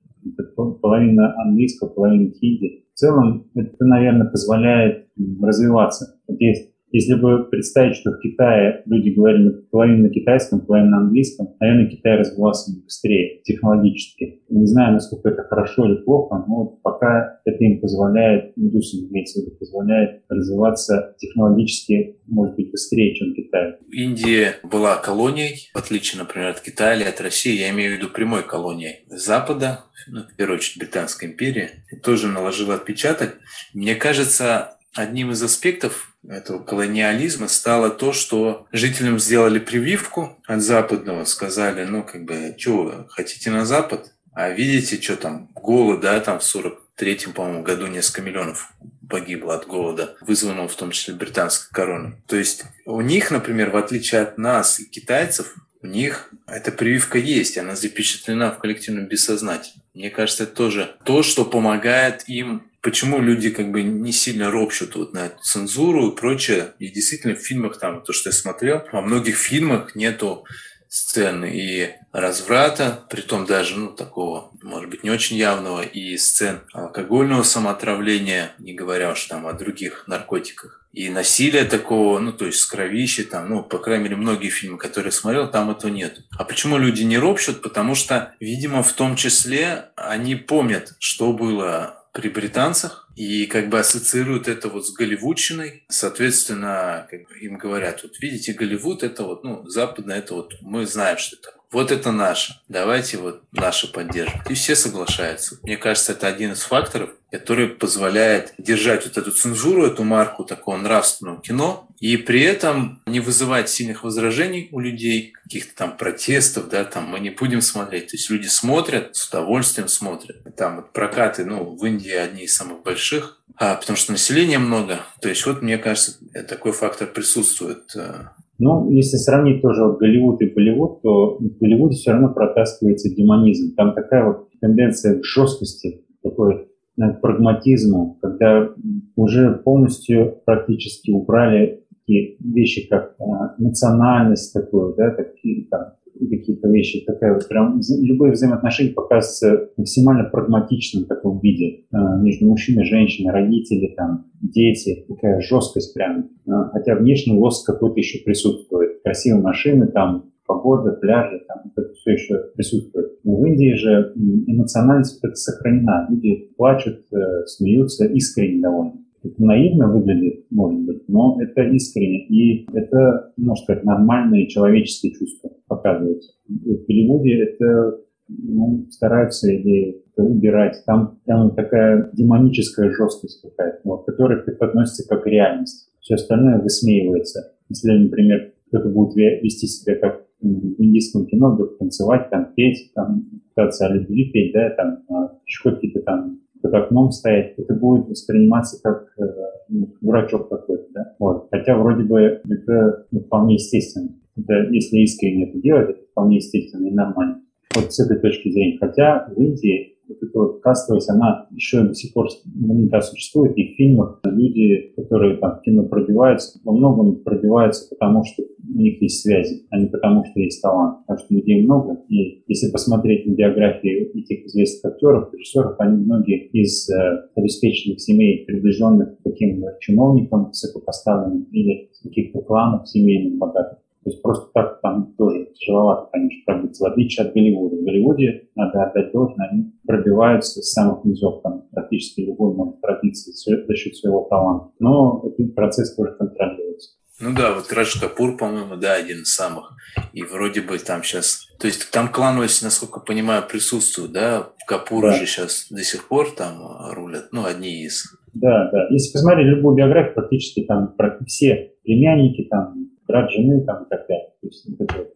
половина 0.80 1.34
английского, 1.42 1.88
половина 1.88 2.30
хинди. 2.30 2.84
В 2.94 2.98
целом 2.98 3.50
это, 3.56 3.84
наверное, 3.84 4.28
позволяет 4.28 5.08
развиваться. 5.42 6.20
Вот 6.28 6.40
есть 6.40 6.70
если 6.90 7.14
бы 7.14 7.44
представить, 7.44 7.96
что 7.96 8.12
в 8.12 8.20
Китае 8.20 8.82
люди 8.86 9.10
говорили 9.10 9.50
половину 9.70 10.04
на 10.04 10.10
китайском, 10.10 10.60
половину 10.60 10.90
на 10.90 10.98
английском, 10.98 11.54
наверное, 11.60 11.86
Китай 11.86 12.16
развивался 12.16 12.72
быстрее 12.82 13.40
технологически. 13.44 14.42
Не 14.48 14.66
знаю, 14.66 14.94
насколько 14.94 15.28
это 15.28 15.42
хорошо 15.42 15.86
или 15.86 16.02
плохо, 16.02 16.44
но 16.48 16.66
пока 16.82 17.40
это 17.44 17.64
им 17.64 17.80
позволяет, 17.80 18.52
индусам 18.56 19.08
имеется 19.10 19.40
в 19.40 19.44
виду, 19.44 19.56
позволяет 19.56 20.22
развиваться 20.28 21.14
технологически, 21.18 22.16
может 22.26 22.56
быть, 22.56 22.70
быстрее, 22.70 23.14
чем 23.14 23.34
Китай. 23.34 23.76
Индия 23.92 24.54
была 24.62 24.96
колонией, 24.96 25.70
в 25.74 25.78
отличие, 25.78 26.20
например, 26.20 26.48
от 26.48 26.60
Китая 26.60 26.94
или 26.94 27.04
от 27.04 27.20
России, 27.20 27.58
я 27.58 27.70
имею 27.70 27.94
в 27.94 27.98
виду 27.98 28.08
прямой 28.10 28.42
колонией 28.42 29.04
Запада, 29.08 29.84
ну, 30.10 30.22
в 30.22 30.36
первую 30.36 30.58
очередь 30.58 30.78
Британской 30.78 31.28
империи, 31.28 31.70
тоже 32.02 32.28
наложила 32.28 32.74
отпечаток. 32.74 33.36
Мне 33.74 33.94
кажется, 33.94 34.77
одним 34.94 35.32
из 35.32 35.42
аспектов 35.42 36.12
этого 36.28 36.62
колониализма 36.62 37.48
стало 37.48 37.90
то, 37.90 38.12
что 38.12 38.66
жителям 38.72 39.18
сделали 39.18 39.58
прививку 39.58 40.38
от 40.46 40.62
западного, 40.62 41.24
сказали, 41.24 41.84
ну, 41.84 42.02
как 42.02 42.24
бы, 42.24 42.54
что 42.58 43.06
хотите 43.10 43.50
на 43.50 43.64
Запад, 43.64 44.12
а 44.32 44.50
видите, 44.50 45.00
что 45.00 45.16
там, 45.16 45.48
голод, 45.54 46.00
да, 46.00 46.20
там 46.20 46.38
в 46.40 46.42
43-м, 46.42 47.32
по-моему, 47.32 47.62
году 47.62 47.86
несколько 47.86 48.22
миллионов 48.22 48.72
погибло 49.08 49.54
от 49.54 49.66
голода, 49.66 50.16
вызванного 50.20 50.68
в 50.68 50.74
том 50.74 50.90
числе 50.90 51.14
британской 51.14 51.70
короной. 51.72 52.14
То 52.26 52.36
есть 52.36 52.64
у 52.84 53.00
них, 53.00 53.30
например, 53.30 53.70
в 53.70 53.76
отличие 53.76 54.20
от 54.20 54.38
нас 54.38 54.80
и 54.80 54.84
китайцев, 54.84 55.54
у 55.80 55.86
них 55.86 56.30
эта 56.46 56.72
прививка 56.72 57.18
есть, 57.18 57.56
она 57.56 57.76
запечатлена 57.76 58.50
в 58.50 58.58
коллективном 58.58 59.06
бессознательном. 59.06 59.82
Мне 59.94 60.10
кажется, 60.10 60.44
это 60.44 60.54
тоже 60.54 60.96
то, 61.04 61.22
что 61.22 61.44
помогает 61.44 62.28
им 62.28 62.64
почему 62.88 63.20
люди 63.20 63.50
как 63.50 63.70
бы 63.70 63.82
не 63.82 64.12
сильно 64.12 64.50
ропщут 64.50 64.96
вот 64.96 65.12
на 65.12 65.26
эту 65.26 65.42
цензуру 65.42 66.08
и 66.08 66.16
прочее. 66.16 66.72
И 66.78 66.88
действительно 66.88 67.34
в 67.34 67.40
фильмах 67.40 67.78
там, 67.78 68.02
то, 68.02 68.14
что 68.14 68.30
я 68.30 68.32
смотрел, 68.32 68.82
во 68.92 69.02
многих 69.02 69.36
фильмах 69.36 69.94
нету 69.94 70.46
сцены 70.88 71.50
и 71.52 71.90
разврата, 72.12 73.04
при 73.10 73.20
том 73.20 73.44
даже, 73.44 73.76
ну, 73.78 73.88
такого, 73.88 74.52
может 74.62 74.88
быть, 74.88 75.04
не 75.04 75.10
очень 75.10 75.36
явного, 75.36 75.82
и 75.82 76.16
сцен 76.16 76.60
алкогольного 76.72 77.42
самоотравления, 77.42 78.52
не 78.58 78.72
говоря 78.72 79.12
уж 79.12 79.22
там 79.26 79.46
о 79.46 79.52
других 79.52 80.04
наркотиках. 80.06 80.86
И 80.94 81.10
насилия 81.10 81.64
такого, 81.64 82.18
ну, 82.20 82.32
то 82.32 82.46
есть 82.46 82.60
с 82.60 82.64
кровищей, 82.64 83.24
там, 83.24 83.50
ну, 83.50 83.62
по 83.62 83.76
крайней 83.76 84.04
мере, 84.04 84.16
многие 84.16 84.48
фильмы, 84.48 84.78
которые 84.78 85.12
смотрел, 85.12 85.50
там 85.50 85.70
этого 85.70 85.90
нет. 85.90 86.22
А 86.38 86.44
почему 86.44 86.78
люди 86.78 87.02
не 87.02 87.18
ропщут? 87.18 87.60
Потому 87.60 87.94
что, 87.94 88.32
видимо, 88.40 88.82
в 88.82 88.94
том 88.94 89.14
числе 89.14 89.90
они 89.94 90.36
помнят, 90.36 90.94
что 90.98 91.34
было 91.34 91.97
при 92.18 92.30
британцах 92.30 93.08
и 93.14 93.46
как 93.46 93.68
бы 93.68 93.78
ассоциируют 93.78 94.48
это 94.48 94.68
вот 94.68 94.84
с 94.84 94.92
голливудщиной. 94.92 95.84
Соответственно, 95.88 97.06
как 97.08 97.28
бы 97.28 97.38
им 97.38 97.58
говорят, 97.58 98.02
вот 98.02 98.18
видите, 98.18 98.54
Голливуд 98.54 99.04
это 99.04 99.22
вот, 99.22 99.44
ну, 99.44 99.64
западное 99.68 100.18
это 100.18 100.34
вот, 100.34 100.54
мы 100.60 100.84
знаем, 100.84 101.16
что 101.16 101.36
это 101.36 101.57
вот 101.70 101.92
это 101.92 102.12
наше, 102.12 102.60
давайте 102.68 103.18
вот 103.18 103.42
наше 103.52 103.92
поддержим. 103.92 104.40
И 104.48 104.54
все 104.54 104.74
соглашаются. 104.74 105.58
Мне 105.62 105.76
кажется, 105.76 106.12
это 106.12 106.26
один 106.26 106.52
из 106.52 106.62
факторов, 106.62 107.10
который 107.30 107.68
позволяет 107.68 108.54
держать 108.56 109.04
вот 109.04 109.18
эту 109.18 109.32
цензуру, 109.32 109.84
эту 109.84 110.02
марку 110.02 110.44
такого 110.44 110.78
нравственного 110.78 111.42
кино, 111.42 111.86
и 112.00 112.16
при 112.16 112.42
этом 112.42 113.02
не 113.06 113.20
вызывать 113.20 113.68
сильных 113.68 114.02
возражений 114.02 114.68
у 114.72 114.80
людей, 114.80 115.32
каких-то 115.42 115.74
там 115.74 115.96
протестов, 115.96 116.68
да, 116.68 116.84
там 116.84 117.04
мы 117.04 117.20
не 117.20 117.30
будем 117.30 117.60
смотреть. 117.60 118.08
То 118.08 118.16
есть 118.16 118.30
люди 118.30 118.46
смотрят, 118.46 119.14
с 119.14 119.28
удовольствием 119.28 119.88
смотрят. 119.88 120.42
Там 120.56 120.76
вот 120.76 120.92
прокаты, 120.92 121.44
ну, 121.44 121.64
в 121.64 121.84
Индии 121.84 122.12
одни 122.12 122.44
из 122.44 122.56
самых 122.56 122.82
больших, 122.82 123.38
а, 123.56 123.74
потому 123.74 123.96
что 123.96 124.12
населения 124.12 124.58
много. 124.58 125.00
То 125.20 125.28
есть 125.28 125.44
вот, 125.44 125.60
мне 125.60 125.76
кажется, 125.76 126.16
такой 126.48 126.72
фактор 126.72 127.08
присутствует 127.08 127.90
э, 127.96 128.26
ну, 128.58 128.90
если 128.90 129.16
сравнить 129.16 129.62
тоже 129.62 129.84
вот 129.84 129.98
Голливуд 129.98 130.42
и 130.42 130.46
Болливуд, 130.46 131.00
то 131.02 131.36
в 131.38 131.58
Голливуде 131.58 131.96
все 131.96 132.12
равно 132.12 132.32
протаскивается 132.32 133.14
демонизм. 133.14 133.74
Там 133.76 133.94
такая 133.94 134.26
вот 134.26 134.48
тенденция 134.60 135.20
к 135.20 135.24
жесткости, 135.24 136.04
такой 136.22 136.68
к 136.96 137.20
прагматизму, 137.20 138.18
когда 138.20 138.70
уже 139.14 139.52
полностью 139.64 140.40
практически 140.44 141.12
убрали 141.12 141.84
такие 141.90 142.36
вещи, 142.40 142.88
как 142.88 143.14
э, 143.20 143.24
национальность 143.58 144.52
такую, 144.52 144.94
да, 144.96 145.10
такие 145.10 145.66
там 145.68 145.92
какие-то 146.26 146.68
вещи, 146.68 147.04
такая 147.06 147.34
вот 147.34 147.48
прям 147.48 147.80
любые 148.02 148.32
взаимоотношения 148.32 148.92
показываются 148.92 149.70
максимально 149.76 150.24
прагматичным 150.24 151.04
в 151.04 151.08
таком 151.08 151.40
виде 151.40 151.84
э, 151.92 151.96
между 152.22 152.46
мужчиной, 152.46 152.84
женщиной, 152.84 153.32
родители, 153.32 153.94
там, 153.96 154.26
дети, 154.40 155.04
такая 155.08 155.40
жесткость 155.40 155.94
прям. 155.94 156.30
Э, 156.46 156.50
хотя 156.72 156.96
внешний 156.96 157.38
лоск 157.38 157.66
какой-то 157.66 157.98
еще 157.98 158.22
присутствует. 158.24 159.02
Красивые 159.02 159.42
машины, 159.42 159.86
там, 159.88 160.32
погода, 160.46 160.92
пляжи, 160.92 161.40
там, 161.46 161.72
это 161.76 161.92
все 161.94 162.12
еще 162.12 162.34
присутствует. 162.54 163.18
Но 163.22 163.36
в 163.36 163.44
Индии 163.44 163.74
же 163.74 164.12
эмоциональность 164.16 165.20
вот 165.22 165.36
сохранена. 165.36 166.08
Люди 166.10 166.50
плачут, 166.56 167.04
э, 167.12 167.46
смеются, 167.46 168.06
искренне 168.06 168.60
довольны. 168.60 169.04
Это 169.28 169.42
наивно 169.42 169.92
выглядит, 169.92 170.46
может 170.50 170.80
быть, 170.80 171.08
но 171.08 171.38
это 171.40 171.62
искренне. 171.62 172.26
И 172.26 172.66
это, 172.72 173.32
можно 173.36 173.62
сказать, 173.62 173.84
нормальные 173.84 174.48
человеческие 174.48 175.12
чувства 175.12 175.50
показываются. 175.66 176.32
В 176.48 176.86
Голливуде 176.86 177.42
это 177.42 177.98
ну, 178.28 178.86
стараются 178.90 179.50
или 179.50 180.02
убирать. 180.16 180.82
Там, 180.86 181.18
там 181.26 181.54
такая 181.54 182.10
демоническая 182.12 182.90
жесткость 182.90 183.42
какая-то, 183.42 183.80
вот, 183.84 184.06
которая 184.06 184.42
преподносится 184.42 185.08
как 185.08 185.26
реальность. 185.26 185.90
Все 186.00 186.14
остальное 186.14 186.60
высмеивается. 186.60 187.52
Если, 187.68 187.90
например, 187.90 188.52
кто-то 188.68 188.88
будет 188.88 189.14
вести 189.16 189.66
себя 189.66 189.96
как 189.96 190.26
в 190.40 190.82
индийском 190.82 191.26
кино, 191.26 191.52
вдруг 191.52 191.78
танцевать, 191.78 192.30
там, 192.30 192.52
петь, 192.54 192.92
там, 192.94 193.24
пытаться 193.54 193.86
о 193.86 193.94
любви 193.94 194.30
петь, 194.30 194.52
да, 194.52 194.70
там, 194.70 195.02
а, 195.08 195.38
еще 195.44 195.70
какие-то 195.70 196.00
там 196.02 196.40
под 196.62 196.74
окном 196.74 197.10
стоять, 197.10 197.54
это 197.56 197.74
будет 197.74 198.08
восприниматься 198.08 198.80
как 198.82 199.12
э, 199.18 199.24
ну, 199.68 199.94
дурачок 200.00 200.48
какой-то, 200.48 200.86
да? 200.92 201.14
Вот. 201.18 201.48
Хотя 201.50 201.76
вроде 201.76 202.04
бы 202.04 202.20
это 202.20 203.06
ну, 203.10 203.20
вполне 203.20 203.54
естественно. 203.54 204.10
Это, 204.36 204.68
если 204.70 204.98
искренне 204.98 205.50
это 205.50 205.58
делать, 205.58 205.90
это 205.90 206.02
вполне 206.10 206.36
естественно 206.36 206.86
и 206.86 206.92
нормально. 206.92 207.40
Вот 207.74 207.92
с 207.92 208.00
этой 208.00 208.18
точки 208.18 208.50
зрения. 208.50 208.78
Хотя 208.78 209.28
в 209.28 209.40
Индии 209.40 209.97
вот 210.08 210.18
эта 210.22 210.38
вот 210.38 210.60
кастовость, 210.60 211.10
она 211.10 211.46
еще 211.50 211.82
до 211.82 211.94
сих 211.94 212.12
пор 212.12 212.28
наверняка 212.44 213.00
существует, 213.00 213.56
и 213.56 213.72
в 213.72 213.76
фильмах 213.76 214.20
люди, 214.24 214.92
которые 214.96 215.36
там 215.36 215.58
в 215.58 215.62
кино 215.62 215.84
пробиваются, 215.84 216.58
во 216.64 216.72
многом 216.72 217.16
пробиваются 217.16 217.88
потому, 217.90 218.24
что 218.24 218.42
у 218.42 218.78
них 218.78 219.00
есть 219.02 219.22
связи, 219.22 219.66
а 219.70 219.78
не 219.78 219.86
потому, 219.86 220.24
что 220.24 220.40
есть 220.40 220.62
талант. 220.62 220.98
Потому 221.06 221.24
что 221.24 221.34
людей 221.34 221.64
много, 221.64 221.98
и 222.08 222.42
если 222.46 222.70
посмотреть 222.70 223.26
на 223.26 223.32
биографии 223.32 224.10
этих 224.18 224.46
известных 224.46 224.92
актеров, 224.92 225.32
режиссеров, 225.32 225.76
они 225.78 226.04
многие 226.04 226.46
из 226.48 226.88
э, 226.90 227.28
обеспеченных 227.34 228.00
семей, 228.00 228.44
приближенных 228.46 229.18
к 229.18 229.22
таким 229.22 229.64
чиновникам 229.80 230.46
высокопоставленным 230.48 231.44
или 231.52 231.90
каких-то 232.02 232.40
кланов 232.40 232.88
семейных 232.88 233.38
богатых. 233.38 233.78
То 234.08 234.12
есть 234.12 234.22
просто 234.22 234.50
так 234.54 234.80
там 234.80 235.12
тоже 235.18 235.48
тяжеловато, 235.54 236.08
конечно, 236.10 236.42
пробиться, 236.46 236.84
в 236.84 236.86
отличие 236.92 237.26
от 237.26 237.34
Голливуда. 237.34 237.76
В 237.76 237.84
Голливуде, 237.84 238.48
надо 238.54 238.84
отдать 238.84 239.12
должное, 239.12 239.48
они 239.48 239.72
пробиваются 239.86 240.62
с 240.62 240.72
самых 240.72 241.04
низов, 241.04 241.42
там 241.42 241.66
практически 241.70 242.22
любой 242.22 242.54
может 242.54 242.80
пробиться 242.80 243.30
за 243.30 243.74
счет 243.74 243.96
своего 243.96 244.26
таланта. 244.30 244.70
Но 244.78 245.22
этот 245.26 245.54
процесс 245.54 245.94
тоже 245.94 246.14
контролируется. 246.18 246.92
Ну 247.20 247.34
да, 247.36 247.52
вот 247.52 247.70
Радж 247.70 248.00
Капур, 248.00 248.38
по-моему, 248.38 248.76
да, 248.76 248.94
один 248.94 249.22
из 249.22 249.34
самых. 249.34 249.76
И 250.14 250.22
вроде 250.22 250.62
бы 250.62 250.78
там 250.78 251.02
сейчас... 251.02 251.46
То 251.60 251.66
есть 251.66 251.90
там 251.90 252.08
клановость, 252.08 252.62
насколько 252.62 253.00
понимаю, 253.00 253.42
присутствует, 253.46 254.12
да? 254.12 254.52
Капуры 254.66 255.10
да. 255.10 255.16
же 255.16 255.26
сейчас 255.26 255.66
до 255.70 255.82
сих 255.82 256.08
пор 256.08 256.28
там 256.34 256.62
рулят, 256.94 257.28
ну, 257.32 257.44
одни 257.44 257.84
из. 257.84 258.04
Да, 258.32 258.70
да. 258.72 258.86
Если 258.90 259.12
посмотреть 259.12 259.48
любую 259.48 259.76
биографию, 259.76 260.14
практически 260.14 260.64
там 260.64 260.94
все 261.26 261.72
племянники, 261.82 262.46
там 262.48 262.87
брат 263.08 263.32
жены 263.32 263.64
там 263.64 263.84
и 263.84 263.88
так 263.88 264.06
далее. 264.06 264.32
То 264.40 264.46
есть 264.46 264.66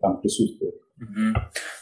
там 0.01 0.21
присутствует. 0.21 0.75
Угу. 1.01 1.41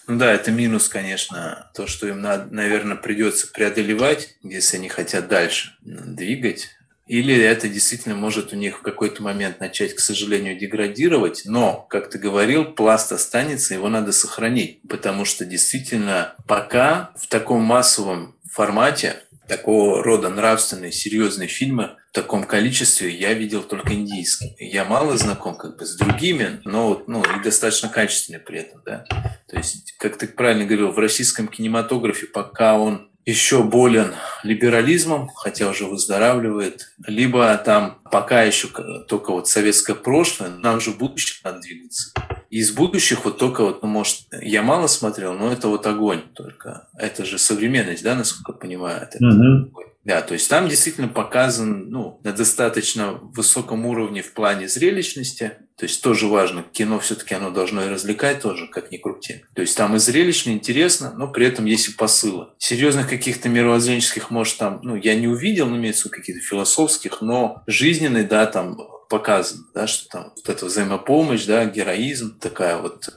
Ну 0.08 0.18
да, 0.18 0.32
это 0.32 0.50
минус, 0.50 0.88
конечно, 0.88 1.70
то, 1.74 1.86
что 1.86 2.08
им, 2.08 2.20
надо, 2.20 2.52
наверное, 2.52 2.96
придется 2.96 3.50
преодолевать, 3.52 4.36
если 4.42 4.78
они 4.78 4.88
хотят 4.88 5.28
дальше 5.28 5.76
двигать. 5.82 6.68
Или 7.06 7.34
это 7.34 7.68
действительно 7.68 8.14
может 8.14 8.52
у 8.52 8.56
них 8.56 8.78
в 8.78 8.82
какой-то 8.82 9.22
момент 9.22 9.58
начать, 9.58 9.94
к 9.94 10.00
сожалению, 10.00 10.56
деградировать. 10.56 11.42
Но, 11.44 11.86
как 11.90 12.08
ты 12.08 12.18
говорил, 12.18 12.64
пласт 12.64 13.10
останется, 13.10 13.74
его 13.74 13.88
надо 13.88 14.12
сохранить. 14.12 14.80
Потому 14.88 15.24
что 15.24 15.44
действительно 15.44 16.34
пока 16.46 17.12
в 17.16 17.26
таком 17.26 17.62
массовом 17.62 18.36
формате 18.48 19.16
такого 19.48 20.04
рода 20.04 20.28
нравственные, 20.28 20.92
серьезные 20.92 21.48
фильмы 21.48 21.96
в 22.10 22.12
таком 22.12 22.42
количестве 22.42 23.08
я 23.08 23.34
видел 23.34 23.62
только 23.62 23.94
индийские. 23.94 24.56
Я 24.58 24.84
мало 24.84 25.16
знаком 25.16 25.56
как 25.56 25.78
бы 25.78 25.86
с 25.86 25.96
другими, 25.96 26.60
но 26.64 27.02
ну, 27.06 27.22
и 27.22 27.42
достаточно 27.44 27.88
качественные 27.88 28.40
при 28.40 28.60
этом. 28.60 28.82
Да? 28.84 29.04
То 29.46 29.56
есть, 29.56 29.94
как 29.96 30.16
ты 30.16 30.26
правильно 30.26 30.64
говорил, 30.64 30.90
в 30.90 30.98
российском 30.98 31.46
кинематографе, 31.46 32.26
пока 32.26 32.76
он 32.76 33.10
еще 33.26 33.62
болен 33.62 34.14
либерализмом, 34.42 35.28
хотя 35.28 35.68
уже 35.68 35.84
выздоравливает, 35.84 36.92
либо 37.06 37.56
там 37.58 37.98
пока 38.10 38.42
еще 38.42 38.68
только 39.06 39.30
вот 39.30 39.46
советское 39.46 39.94
прошлое, 39.94 40.50
нам 40.50 40.80
же 40.80 40.90
в 40.90 40.98
будущее 40.98 41.38
надо 41.44 41.60
двигаться. 41.60 42.12
Из 42.48 42.72
будущих 42.72 43.24
вот 43.24 43.38
только 43.38 43.62
вот, 43.62 43.82
ну, 43.82 43.88
может, 43.88 44.26
я 44.32 44.62
мало 44.62 44.88
смотрел, 44.88 45.34
но 45.34 45.52
это 45.52 45.68
вот 45.68 45.86
огонь 45.86 46.22
только. 46.34 46.88
Это 46.96 47.24
же 47.24 47.38
современность, 47.38 48.02
да, 48.02 48.16
насколько 48.16 48.52
я 48.52 48.58
понимаю? 48.58 49.02
Это 49.02 49.18
mm-hmm. 49.18 49.70
Да, 50.04 50.22
то 50.22 50.32
есть 50.32 50.48
там 50.48 50.68
действительно 50.68 51.08
показан 51.08 51.90
ну, 51.90 52.20
на 52.24 52.32
достаточно 52.32 53.12
высоком 53.12 53.84
уровне 53.84 54.22
в 54.22 54.32
плане 54.32 54.66
зрелищности. 54.66 55.52
То 55.76 55.84
есть 55.84 56.02
тоже 56.02 56.26
важно, 56.26 56.62
кино 56.62 56.98
все-таки 57.00 57.34
оно 57.34 57.50
должно 57.50 57.84
и 57.84 57.88
развлекать 57.88 58.40
тоже, 58.40 58.66
как 58.66 58.90
ни 58.90 58.96
крути. 58.96 59.44
То 59.54 59.62
есть 59.62 59.76
там 59.76 59.96
и 59.96 59.98
зрелищно, 59.98 60.50
интересно, 60.50 61.12
но 61.16 61.28
при 61.28 61.46
этом 61.46 61.64
есть 61.64 61.88
и 61.88 61.92
посылы. 61.92 62.48
Серьезных 62.58 63.08
каких-то 63.08 63.48
мировоззренческих, 63.48 64.30
может, 64.30 64.58
там, 64.58 64.80
ну, 64.82 64.94
я 64.94 65.14
не 65.14 65.28
увидел, 65.28 65.66
но 65.66 65.76
имеется 65.76 66.02
в 66.02 66.04
виду 66.06 66.16
каких-то 66.16 66.46
философских, 66.46 67.22
но 67.22 67.62
жизненный, 67.66 68.24
да, 68.24 68.46
там 68.46 68.76
показано, 69.08 69.64
да, 69.74 69.86
что 69.86 70.08
там 70.08 70.32
вот 70.36 70.48
эта 70.48 70.66
взаимопомощь, 70.66 71.44
да, 71.44 71.64
героизм, 71.64 72.38
такая 72.38 72.78
вот 72.78 73.08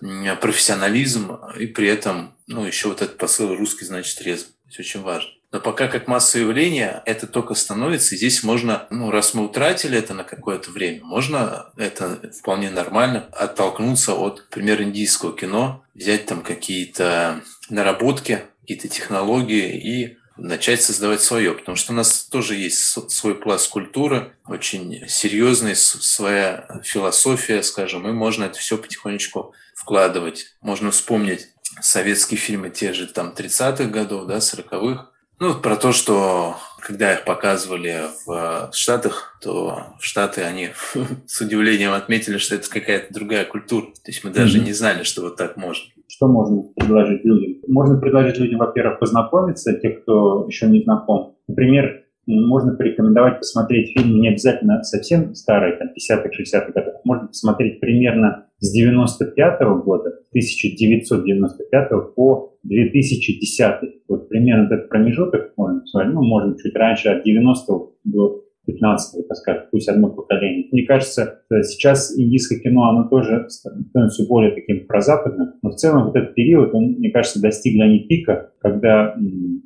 профессионализм, 0.41 1.37
и 1.59 1.67
при 1.67 1.87
этом, 1.87 2.35
ну, 2.47 2.65
еще 2.65 2.89
вот 2.89 3.01
этот 3.01 3.17
посыл 3.17 3.55
русский, 3.55 3.85
значит, 3.85 4.17
трезв. 4.17 4.47
Это 4.69 4.81
очень 4.81 5.01
важно. 5.01 5.29
Но 5.53 5.59
пока 5.59 5.87
как 5.87 6.07
массовое 6.07 6.47
явление 6.47 7.03
это 7.05 7.27
только 7.27 7.53
становится, 7.53 8.15
и 8.15 8.17
здесь 8.17 8.41
можно, 8.41 8.87
ну, 8.89 9.11
раз 9.11 9.35
мы 9.35 9.45
утратили 9.45 9.95
это 9.95 10.15
на 10.15 10.23
какое-то 10.23 10.71
время, 10.71 11.05
можно 11.05 11.67
это 11.77 12.19
вполне 12.39 12.71
нормально 12.71 13.29
оттолкнуться 13.31 14.15
от, 14.15 14.39
например, 14.49 14.81
индийского 14.81 15.37
кино, 15.37 15.85
взять 15.93 16.25
там 16.25 16.41
какие-то 16.41 17.43
наработки, 17.69 18.41
какие-то 18.61 18.87
технологии 18.87 19.77
и 19.77 20.17
начать 20.37 20.81
создавать 20.81 21.21
свое, 21.21 21.53
потому 21.53 21.77
что 21.77 21.93
у 21.93 21.95
нас 21.95 22.23
тоже 22.23 22.55
есть 22.55 22.79
свой 23.11 23.35
пласт 23.35 23.69
культуры, 23.69 24.33
очень 24.47 25.07
серьезный, 25.07 25.75
своя 25.75 26.81
философия, 26.83 27.61
скажем, 27.61 28.07
и 28.07 28.11
можно 28.11 28.45
это 28.45 28.57
все 28.57 28.79
потихонечку 28.79 29.53
вкладывать. 29.75 30.55
Можно 30.61 30.89
вспомнить 30.89 31.49
советские 31.79 32.39
фильмы 32.39 32.71
те 32.71 32.93
же 32.93 33.05
там 33.05 33.35
30-х 33.37 33.85
годов, 33.85 34.25
да, 34.25 34.37
40-х, 34.37 35.12
ну, 35.43 35.53
про 35.55 35.75
то, 35.75 35.91
что 35.91 36.55
когда 36.79 37.13
их 37.13 37.25
показывали 37.25 38.03
в 38.25 38.69
Штатах, 38.71 39.37
то 39.41 39.87
в 39.99 40.05
Штаты 40.05 40.41
они 40.41 40.69
с 41.27 41.41
удивлением 41.41 41.91
отметили, 41.91 42.37
что 42.37 42.55
это 42.55 42.69
какая-то 42.69 43.13
другая 43.13 43.43
культура. 43.43 43.87
То 43.87 44.11
есть 44.11 44.23
мы 44.23 44.31
даже 44.31 44.59
mm-hmm. 44.59 44.65
не 44.65 44.71
знали, 44.71 45.03
что 45.03 45.21
вот 45.21 45.35
так 45.35 45.57
можно. 45.57 45.83
Что 46.07 46.27
можно 46.27 46.63
предложить 46.75 47.25
людям? 47.25 47.57
Можно 47.67 47.99
предложить 47.99 48.37
людям, 48.37 48.59
во-первых, 48.59 48.99
познакомиться, 48.99 49.73
те, 49.73 49.89
кто 49.89 50.45
еще 50.47 50.67
не 50.67 50.81
знаком. 50.81 51.35
Например, 51.49 52.03
можно 52.25 52.73
порекомендовать 52.73 53.39
посмотреть 53.39 53.97
фильм 53.97 54.21
не 54.21 54.29
обязательно 54.29 54.81
совсем 54.83 55.35
старый, 55.35 55.75
там, 55.75 55.89
50-х, 55.89 56.29
60-х 56.29 56.71
годов. 56.71 56.93
Можно 57.03 57.27
посмотреть 57.27 57.81
примерно 57.81 58.45
с 58.63 58.71
95 58.71 59.61
-го 59.61 59.83
года, 59.83 60.09
1995 60.31 62.13
по 62.15 62.53
2010. 62.63 64.01
Вот 64.07 64.29
примерно 64.29 64.67
этот 64.67 64.89
промежуток 64.89 65.51
можно 65.57 65.81
посмотреть, 65.81 66.13
ну, 66.13 66.23
можно 66.23 66.55
чуть 66.57 66.75
раньше, 66.75 67.09
от 67.09 67.23
90 67.23 67.91
до 68.05 68.42
15 68.65 69.27
так 69.27 69.37
сказать, 69.37 69.69
пусть 69.71 69.89
одно 69.89 70.09
поколение. 70.09 70.67
Мне 70.71 70.83
кажется, 70.83 71.41
сейчас 71.63 72.17
индийское 72.17 72.59
кино, 72.59 72.89
оно 72.89 73.09
тоже 73.09 73.47
становится 73.49 74.27
более 74.27 74.51
таким 74.51 74.87
прозападным, 74.87 75.53
но 75.61 75.69
в 75.71 75.75
целом 75.75 76.05
вот 76.05 76.15
этот 76.15 76.35
период, 76.35 76.73
он, 76.73 76.93
мне 76.93 77.11
кажется, 77.11 77.41
достигли 77.41 77.81
они 77.81 77.99
пика, 77.99 78.51
когда 78.59 79.15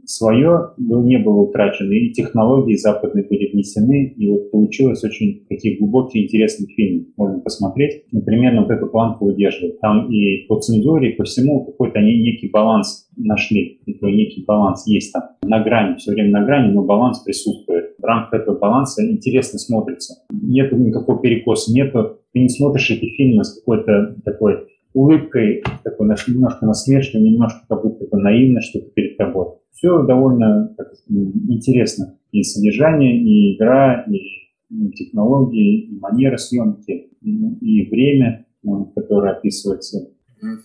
свое 0.06 0.72
не 0.78 1.18
было 1.20 1.42
утрачено, 1.42 1.92
и 1.92 2.12
технологии 2.12 2.76
западные 2.76 3.26
были 3.26 3.52
внесены, 3.52 4.14
и 4.18 4.30
вот 4.30 4.52
получилось 4.52 5.04
очень 5.04 5.46
такие 5.48 5.78
глубокие, 5.78 6.26
интересные 6.26 6.68
фильмы. 6.68 7.08
Можно 7.18 7.40
посмотреть. 7.40 8.06
Например, 8.12 8.60
вот 8.60 8.72
эту 8.72 8.88
планку 8.88 9.26
удерживает. 9.26 9.80
Там 9.80 10.12
и 10.12 10.48
по 10.48 10.60
цензуре, 10.60 11.12
и 11.12 11.16
по 11.16 11.24
всему 11.26 11.66
какой-то 11.66 12.00
они 12.00 12.22
некий 12.22 12.50
баланс 12.50 13.10
нашли. 13.16 13.80
Такой 13.86 14.14
некий 14.14 14.44
баланс 14.46 14.88
есть 14.88 15.14
там. 15.14 15.24
На 15.44 15.64
грани, 15.64 15.98
все 15.98 16.12
время 16.12 16.40
на 16.40 16.46
грани, 16.46 16.72
но 16.72 16.84
баланс 16.84 17.20
присутствует. 17.20 17.87
В 17.98 18.04
рамках 18.04 18.42
этого 18.42 18.58
баланса 18.58 19.06
интересно 19.10 19.60
смотрится. 19.60 20.16
Нет 20.32 20.72
никакого 20.72 21.20
перекоса, 21.20 21.74
нету, 21.74 22.20
ты 22.34 22.42
не 22.42 22.50
смотришь 22.50 22.92
эти 22.92 23.06
фильмы 23.16 23.44
с 23.44 23.56
какой-то 23.56 24.16
такой 24.24 24.68
улыбкой, 24.94 25.64
такой 25.84 26.08
немножко 26.28 26.66
насмешливой, 26.66 27.30
немножко 27.30 27.62
как 27.68 27.84
будто 27.84 28.06
бы 28.06 28.18
наивно 28.18 28.62
что-то 28.62 28.90
перед 28.92 29.18
тобой. 29.18 29.48
Все 29.72 30.04
довольно 30.04 30.74
так, 30.78 30.94
интересно. 31.08 32.18
И 32.32 32.44
содержание, 32.44 33.18
и 33.18 33.56
игра, 33.56 34.06
и 34.10 34.92
технологии, 34.92 35.82
и 35.82 36.00
манера 36.00 36.38
съемки, 36.38 37.12
и 37.22 37.90
время, 37.90 38.46
которое 38.96 39.34
описывается. 39.34 40.12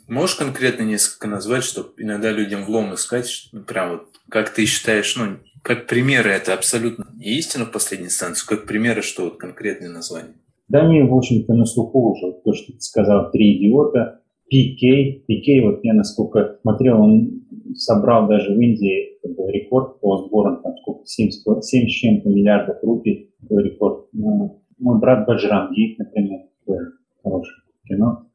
Можешь 0.06 0.36
конкретно 0.36 0.82
несколько 0.82 1.28
назвать, 1.28 1.64
чтобы 1.64 1.90
иногда 1.98 2.30
людям 2.30 2.64
влом 2.64 2.94
искать, 2.94 3.48
ну, 3.52 3.62
прям 3.62 3.92
вот 3.92 4.06
как 4.28 4.50
ты 4.50 4.66
считаешь, 4.66 5.16
ну, 5.16 5.38
как 5.62 5.86
примеры 5.86 6.30
это 6.30 6.54
абсолютно 6.54 7.06
не 7.14 7.38
истина 7.38 7.64
в 7.64 7.72
последней 7.72 8.06
инстанции, 8.06 8.46
как 8.46 8.66
примеры, 8.66 9.02
что 9.02 9.24
вот 9.24 9.36
конкретные 9.36 9.90
названия? 9.90 10.34
Да 10.68 10.80
они, 10.80 11.02
в 11.02 11.14
общем-то, 11.14 11.54
на 11.54 11.66
слуху 11.66 12.12
уже. 12.12 12.32
То, 12.44 12.52
что 12.54 12.72
ты 12.72 12.80
сказал, 12.80 13.30
«Три 13.30 13.58
идиота», 13.58 14.22
PK. 14.52 15.24
PK, 15.28 15.62
вот 15.62 15.80
я 15.82 15.94
насколько 15.94 16.58
смотрел, 16.60 17.00
он 17.00 17.42
собрал 17.74 18.28
даже 18.28 18.54
в 18.54 18.60
Индии 18.60 19.18
как 19.22 19.34
бы, 19.34 19.50
рекорд 19.50 20.00
по 20.00 20.18
сборам, 20.18 20.62
там 20.62 20.76
сколько, 20.78 21.06
7, 21.06 21.30
7 21.30 21.62
с 21.62 21.90
чем-то 21.90 22.28
миллиардов 22.28 22.76
рупий, 22.82 23.30
такой 23.40 23.64
рекорд. 23.64 24.08
Ну, 24.12 24.62
мой 24.78 25.00
брат 25.00 25.26
Баджранги, 25.26 25.94
например, 25.98 26.40
тоже 26.66 26.92
хорошее 27.22 27.56
кино. 27.86 28.26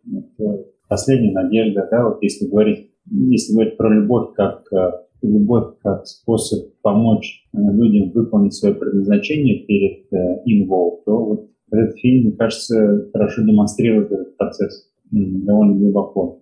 Последняя 0.87 1.33
надежда, 1.33 1.87
да, 1.91 2.07
вот 2.07 2.21
если 2.21 2.47
говорить, 2.47 2.91
если 3.09 3.53
говорить 3.53 3.77
про 3.77 3.93
любовь 3.93 4.33
как 4.35 4.63
э, 4.71 4.91
любовь 5.21 5.75
как 5.83 6.05
способ 6.07 6.73
помочь 6.81 7.45
э, 7.53 7.57
людям 7.57 8.11
выполнить 8.11 8.53
свое 8.53 8.73
предназначение 8.73 9.65
перед 9.65 10.11
э, 10.13 10.41
инвол, 10.45 11.01
то 11.05 11.25
вот 11.25 11.49
этот 11.71 11.97
фильм, 11.99 12.27
мне 12.27 12.37
кажется, 12.37 13.09
хорошо 13.11 13.41
демонстрирует 13.41 14.11
этот 14.11 14.37
процесс 14.37 14.89
довольно 15.11 15.75
глубоко. 15.75 16.41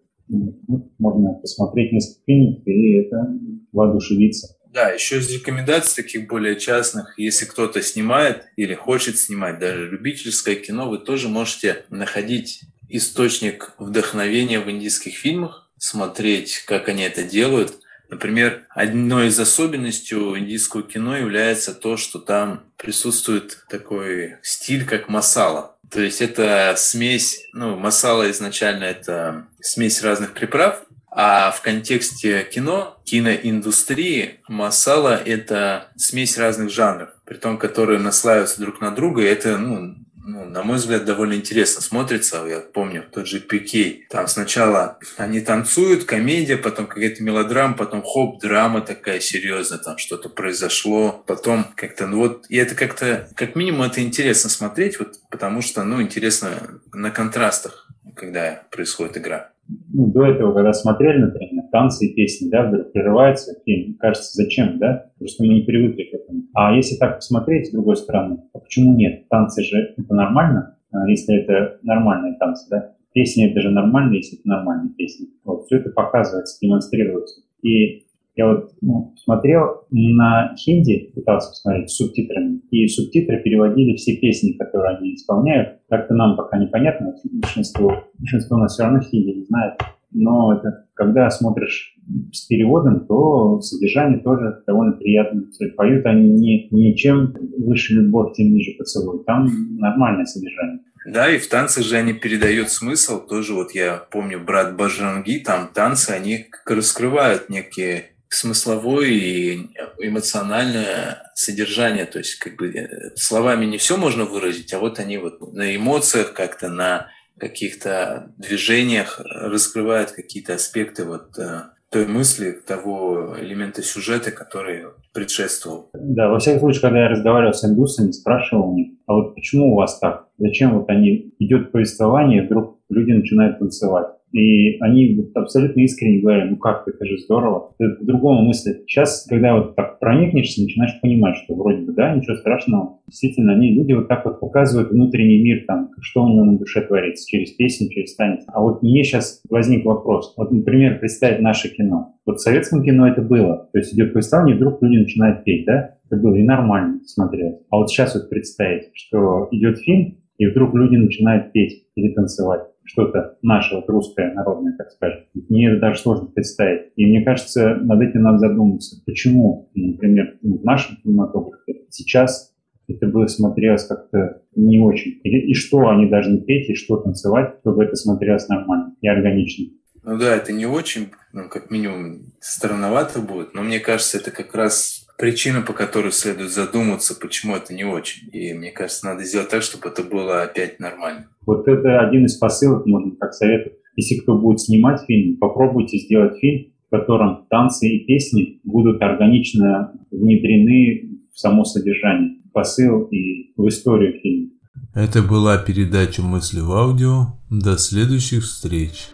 Можно 0.98 1.34
посмотреть 1.34 1.92
несколько 1.92 2.22
фильмов 2.26 2.62
и 2.66 2.94
это 2.98 3.40
воодушевиться. 3.72 4.56
Да, 4.74 4.90
еще 4.90 5.20
из 5.20 5.34
рекомендаций 5.34 6.04
таких 6.04 6.28
более 6.28 6.60
частных, 6.60 7.18
если 7.18 7.46
кто-то 7.46 7.82
снимает 7.82 8.44
или 8.58 8.74
хочет 8.74 9.18
снимать 9.18 9.58
даже 9.58 9.90
любительское 9.90 10.56
кино, 10.56 10.90
вы 10.90 10.98
тоже 10.98 11.30
можете 11.30 11.86
находить 11.90 12.62
источник 12.90 13.74
вдохновения 13.78 14.60
в 14.60 14.70
индийских 14.70 15.16
фильмах, 15.16 15.70
смотреть, 15.78 16.64
как 16.66 16.90
они 16.90 17.04
это 17.04 17.24
делают. 17.24 17.74
Например, 18.10 18.66
одной 18.70 19.28
из 19.28 19.40
особенностей 19.40 20.16
индийского 20.16 20.84
кино 20.84 21.18
является 21.18 21.74
то, 21.74 21.98
что 21.98 22.20
там 22.20 22.64
присутствует 22.78 23.66
такой 23.70 24.38
стиль, 24.44 24.86
как 24.86 25.10
масала. 25.10 25.76
То 25.92 26.02
есть 26.02 26.22
это 26.22 26.74
смесь, 26.78 27.48
ну, 27.54 27.78
масала 27.78 28.30
изначально 28.32 28.86
это 28.86 29.48
смесь 29.62 30.02
разных 30.02 30.34
приправ, 30.34 30.84
а 31.10 31.52
в 31.52 31.62
контексте 31.62 32.44
кино, 32.44 33.00
киноиндустрии, 33.06 34.42
масала– 34.50 35.16
это 35.26 35.88
смесь 35.96 36.38
разных 36.38 36.70
жанров, 36.70 37.10
при 37.24 37.36
том, 37.36 37.58
которые 37.58 38.00
наслаиваются 38.00 38.60
друг 38.60 38.82
на 38.82 38.92
друга, 38.92 39.22
и 39.22 39.26
это, 39.26 39.58
ну, 39.58 39.96
ну, 40.28 40.44
на 40.44 40.64
мой 40.64 40.78
взгляд, 40.78 41.06
довольно 41.06 41.36
интересно 41.36 41.82
смотрится. 41.82 42.44
Я 42.48 42.60
помню 42.60 43.04
тот 43.12 43.28
же 43.28 43.40
Пикей. 43.40 44.08
Там 44.10 44.28
сначала 44.28 44.98
они 45.18 45.40
танцуют, 45.40 46.06
комедия, 46.06 46.58
потом 46.58 46.88
какая-то 46.88 47.24
мелодрама, 47.24 47.76
потом 47.76 48.02
хоп, 48.02 48.42
драма 48.42 48.82
такая 48.82 49.20
серьезная, 49.20 49.78
там 49.78 49.98
что-то 50.00 50.30
произошло. 50.30 51.24
Потом 51.28 51.66
как-то, 51.76 52.08
ну 52.08 52.18
вот, 52.18 52.46
и 52.50 52.58
это 52.58 52.74
как-то, 52.74 53.30
как 53.36 53.56
минимум, 53.56 53.84
это 53.84 54.02
интересно 54.02 54.50
смотреть, 54.50 55.00
вот, 55.00 55.20
потому 55.30 55.62
что, 55.62 55.84
ну, 55.84 56.02
интересно 56.02 56.82
на 56.92 57.12
контрастах, 57.12 57.88
когда 58.16 58.64
происходит 58.72 59.18
игра. 59.18 59.52
Ну, 59.94 60.08
до 60.08 60.26
этого, 60.26 60.54
когда 60.54 60.74
смотрели, 60.74 61.20
например, 61.20 61.55
танцы 61.72 62.08
и 62.08 62.14
песни, 62.14 62.50
да, 62.50 62.68
вдруг 62.68 62.92
прерывается 62.92 63.60
фильм, 63.66 63.96
кажется, 63.96 64.32
зачем, 64.34 64.78
да? 64.80 65.12
Просто 65.18 65.44
мы 65.44 65.54
не 65.56 65.62
привыкли 65.62 66.04
к 66.04 66.14
этому. 66.14 66.44
А 66.54 66.76
если 66.76 66.96
так 66.98 67.18
посмотреть, 67.18 67.68
с 67.68 67.72
другой 67.72 67.96
стороны, 67.96 68.44
а 68.54 68.60
почему 68.60 68.96
нет? 68.96 69.28
Танцы 69.30 69.64
же 69.64 69.94
это 69.98 70.14
нормально, 70.14 70.78
а 70.92 71.10
если 71.10 71.36
это 71.36 71.80
нормальные 71.84 72.38
танцы, 72.40 72.68
да? 72.70 72.92
Песни 73.14 73.50
это 73.50 73.62
же 73.62 73.70
нормально, 73.70 74.16
если 74.16 74.40
это 74.40 74.48
нормальные 74.48 74.94
песни. 74.94 75.28
Вот, 75.46 75.66
все 75.66 75.78
это 75.78 75.90
показывается, 75.90 76.58
демонстрируется. 76.62 77.42
И 77.62 78.06
я 78.36 78.48
вот 78.48 78.72
ну, 78.82 79.14
смотрел 79.16 79.86
на 79.92 80.54
хинди, 80.58 81.12
пытался 81.16 81.50
посмотреть 81.52 81.90
с 81.90 81.96
субтитрами, 81.96 82.60
и 82.70 82.88
субтитры 82.88 83.42
переводили 83.42 83.96
все 83.96 84.18
песни, 84.18 84.52
которые 84.52 84.98
они 84.98 85.16
исполняют. 85.16 85.80
Как-то 85.88 86.14
нам 86.14 86.36
пока 86.36 86.58
непонятно, 86.58 87.16
большинство, 87.32 88.04
большинство 88.18 88.58
нас 88.58 88.74
все 88.74 88.84
равно 88.84 89.00
хинди 89.00 89.38
не 89.38 89.44
знает. 89.46 89.76
Но 90.16 90.58
это, 90.58 90.88
когда 90.94 91.30
смотришь 91.30 91.96
с 92.32 92.46
переводом, 92.46 93.06
то 93.06 93.60
содержание 93.62 94.20
тоже 94.20 94.64
довольно 94.66 94.94
приятное. 94.94 95.44
Поют 95.76 96.06
они 96.06 96.30
не, 96.30 96.68
не 96.72 96.96
чем 96.96 97.34
выше 97.58 97.96
любовь, 97.96 98.36
тем 98.36 98.54
ниже 98.54 98.72
поцелуй. 98.78 99.24
Там 99.26 99.48
нормальное 99.78 100.26
содержание. 100.26 100.80
Да, 101.06 101.30
и 101.30 101.38
в 101.38 101.48
танцах 101.48 101.84
же 101.84 101.98
они 101.98 102.14
передают 102.14 102.70
смысл. 102.70 103.26
Тоже 103.26 103.54
вот 103.54 103.72
я 103.72 103.98
помню 104.10 104.44
брат 104.44 104.76
Бажанги, 104.76 105.40
там 105.40 105.70
танцы, 105.74 106.12
они 106.12 106.46
раскрывают 106.66 107.50
некие 107.50 108.16
смысловое 108.30 109.08
и 109.08 109.58
эмоциональное 110.00 111.32
содержание. 111.36 112.06
То 112.06 112.20
есть 112.20 112.36
как 112.40 112.56
бы 112.56 112.70
э, 112.70 113.16
словами 113.16 113.66
не 113.66 113.78
все 113.78 113.98
можно 113.98 114.26
выразить, 114.26 114.74
а 114.74 114.80
вот 114.80 115.00
они 115.00 115.18
вот 115.18 115.54
на 115.54 115.76
эмоциях 115.76 116.34
как-то, 116.34 116.70
на 116.70 117.08
каких-то 117.38 118.32
движениях 118.38 119.22
раскрывают 119.24 120.12
какие-то 120.12 120.54
аспекты 120.54 121.06
вот 121.06 121.38
э, 121.38 121.64
той 121.92 122.08
мысли, 122.08 122.52
того 122.52 123.36
элемента 123.40 123.82
сюжета, 123.82 124.32
который 124.32 124.84
предшествовал. 125.14 125.90
Да, 125.94 126.30
во 126.30 126.40
всяком 126.40 126.60
случае, 126.60 126.82
когда 126.82 127.00
я 127.04 127.10
разговаривал 127.10 127.54
с 127.54 127.64
индусами, 127.64 128.12
спрашивал 128.12 128.70
у 128.70 128.76
них, 128.76 128.94
а 129.08 129.14
вот 129.14 129.36
почему 129.36 129.74
у 129.74 129.76
вас 129.76 130.00
так? 130.00 130.28
Зачем 130.38 130.78
вот 130.78 130.90
они, 130.90 131.34
идет 131.40 131.72
повествование, 131.72 132.44
вдруг 132.44 132.80
люди 132.90 133.12
начинают 133.12 133.60
танцевать? 133.60 134.08
И 134.36 134.78
они 134.82 135.18
абсолютно 135.34 135.80
искренне 135.80 136.20
говорят, 136.20 136.50
ну 136.50 136.58
как, 136.58 136.86
это 136.88 137.06
же 137.06 137.18
здорово. 137.20 137.74
Это 137.80 137.96
по-другому 137.96 138.42
мыслят. 138.42 138.82
Сейчас, 138.86 139.26
когда 139.30 139.56
вот 139.56 139.76
так 139.78 140.00
проникнешься, 140.00 140.62
начинаешь 140.62 141.00
понимать, 141.02 141.38
что 141.38 141.56
вроде 141.56 141.84
бы, 141.86 141.94
да, 141.94 142.14
ничего 142.14 142.36
страшного. 142.36 143.00
Действительно, 143.08 143.54
они, 143.54 143.74
люди 143.74 143.94
вот 143.94 144.10
так 144.10 144.26
вот 144.26 144.42
показывают 144.42 144.92
внутренний 144.92 145.42
мир, 145.42 145.64
там, 145.66 145.92
что 146.02 146.26
у 146.26 146.28
него 146.28 146.44
на 146.44 146.58
душе 146.58 146.82
творится, 146.82 147.26
через 147.26 147.52
песню, 147.52 147.90
через 147.90 148.14
танец. 148.16 148.44
А 148.48 148.60
вот 148.60 148.84
мне 148.84 149.06
сейчас 149.06 149.42
возник 149.50 149.86
вопрос. 149.86 150.34
Вот, 150.36 150.52
например, 150.52 151.00
представить 151.00 151.40
наше 151.40 151.70
кино. 151.70 152.16
Вот 152.26 152.40
в 152.40 152.42
советском 152.42 152.84
кино 152.84 153.08
это 153.08 153.22
было. 153.22 153.70
То 153.72 153.80
есть 153.80 153.94
идет 153.94 154.14
и 154.14 154.54
вдруг 154.54 154.84
люди 154.84 154.98
начинают 154.98 155.46
петь, 155.46 155.66
да? 155.66 155.96
Это 156.10 156.22
было 156.22 156.36
и 156.36 156.44
нормально 156.44 157.00
смотреть. 157.06 157.56
А 157.70 157.78
вот 157.78 157.90
сейчас 157.90 158.16
вот 158.16 158.30
представить, 158.30 158.90
что 158.94 159.48
идет 159.52 159.80
фильм, 159.80 160.18
и 160.38 160.48
вдруг 160.48 160.76
люди 160.76 160.98
начинают 160.98 161.54
петь 161.54 161.86
или 161.96 162.14
танцевать 162.14 162.64
что-то 162.86 163.38
наше, 163.42 163.76
вот 163.76 163.90
русское, 163.90 164.34
народное, 164.34 164.76
так 164.78 164.92
скажем. 164.92 165.22
Мне 165.34 165.70
это 165.70 165.82
даже 165.82 166.00
сложно 166.00 166.28
представить. 166.28 166.92
И 166.96 167.06
мне 167.06 167.24
кажется, 167.24 167.76
над 167.76 168.02
этим 168.02 168.22
надо 168.22 168.38
задуматься. 168.40 169.02
Почему, 169.06 169.70
например, 169.76 170.38
в 170.42 170.64
нашем 170.64 170.98
кинематографе 170.98 171.82
сейчас 171.90 172.54
это 172.88 173.08
было 173.08 173.28
смотрелось 173.28 173.86
как-то 173.86 174.42
не 174.56 174.80
очень. 174.80 175.20
И, 175.24 175.52
и 175.52 175.54
что 175.54 175.90
они 175.90 176.08
должны 176.08 176.42
петь, 176.42 176.70
и 176.70 176.76
что 176.76 176.98
танцевать, 176.98 177.56
чтобы 177.62 177.84
это 177.84 177.96
смотрелось 177.96 178.48
нормально 178.48 178.96
и 179.02 179.08
органично. 179.08 179.74
Ну 180.04 180.20
да, 180.20 180.36
это 180.36 180.54
не 180.54 180.68
очень, 180.68 181.10
ну, 181.34 181.50
как 181.50 181.72
минимум, 181.72 182.34
странновато 182.40 183.22
будет, 183.22 183.56
но 183.56 183.64
мне 183.64 183.80
кажется, 183.80 184.20
это 184.20 184.30
как 184.30 184.54
раз 184.54 185.05
причина, 185.18 185.62
по 185.62 185.74
которой 185.74 186.12
следует 186.12 186.52
задуматься, 186.52 187.16
почему 187.20 187.56
это 187.56 187.74
не 187.74 187.84
очень. 187.84 188.30
И 188.32 188.54
мне 188.54 188.72
кажется, 188.72 189.06
надо 189.06 189.24
сделать 189.24 189.50
так, 189.50 189.62
чтобы 189.62 189.90
это 189.90 190.04
было 190.04 190.44
опять 190.44 190.80
нормально. 190.80 191.28
Вот 191.46 191.68
это 191.68 192.00
один 192.00 192.26
из 192.26 192.36
посылок, 192.36 192.86
можно 192.86 193.16
как 193.16 193.34
советовать. 193.34 193.78
Если 193.96 194.16
кто 194.18 194.38
будет 194.38 194.60
снимать 194.60 195.02
фильм, 195.08 195.38
попробуйте 195.38 195.98
сделать 196.00 196.38
фильм, 196.40 196.74
в 196.88 196.90
котором 196.90 197.46
танцы 197.50 197.88
и 197.88 198.06
песни 198.06 198.60
будут 198.64 199.02
органично 199.02 199.94
внедрены 200.12 201.20
в 201.34 201.40
само 201.40 201.64
содержание, 201.64 202.38
посыл 202.54 203.04
и 203.06 203.54
в 203.56 203.68
историю 203.68 204.20
фильма. 204.22 204.52
Это 204.94 205.22
была 205.22 205.58
передача 205.58 206.22
«Мысли 206.22 206.60
в 206.60 206.72
аудио». 206.72 207.28
До 207.50 207.78
следующих 207.78 208.44
встреч. 208.44 209.08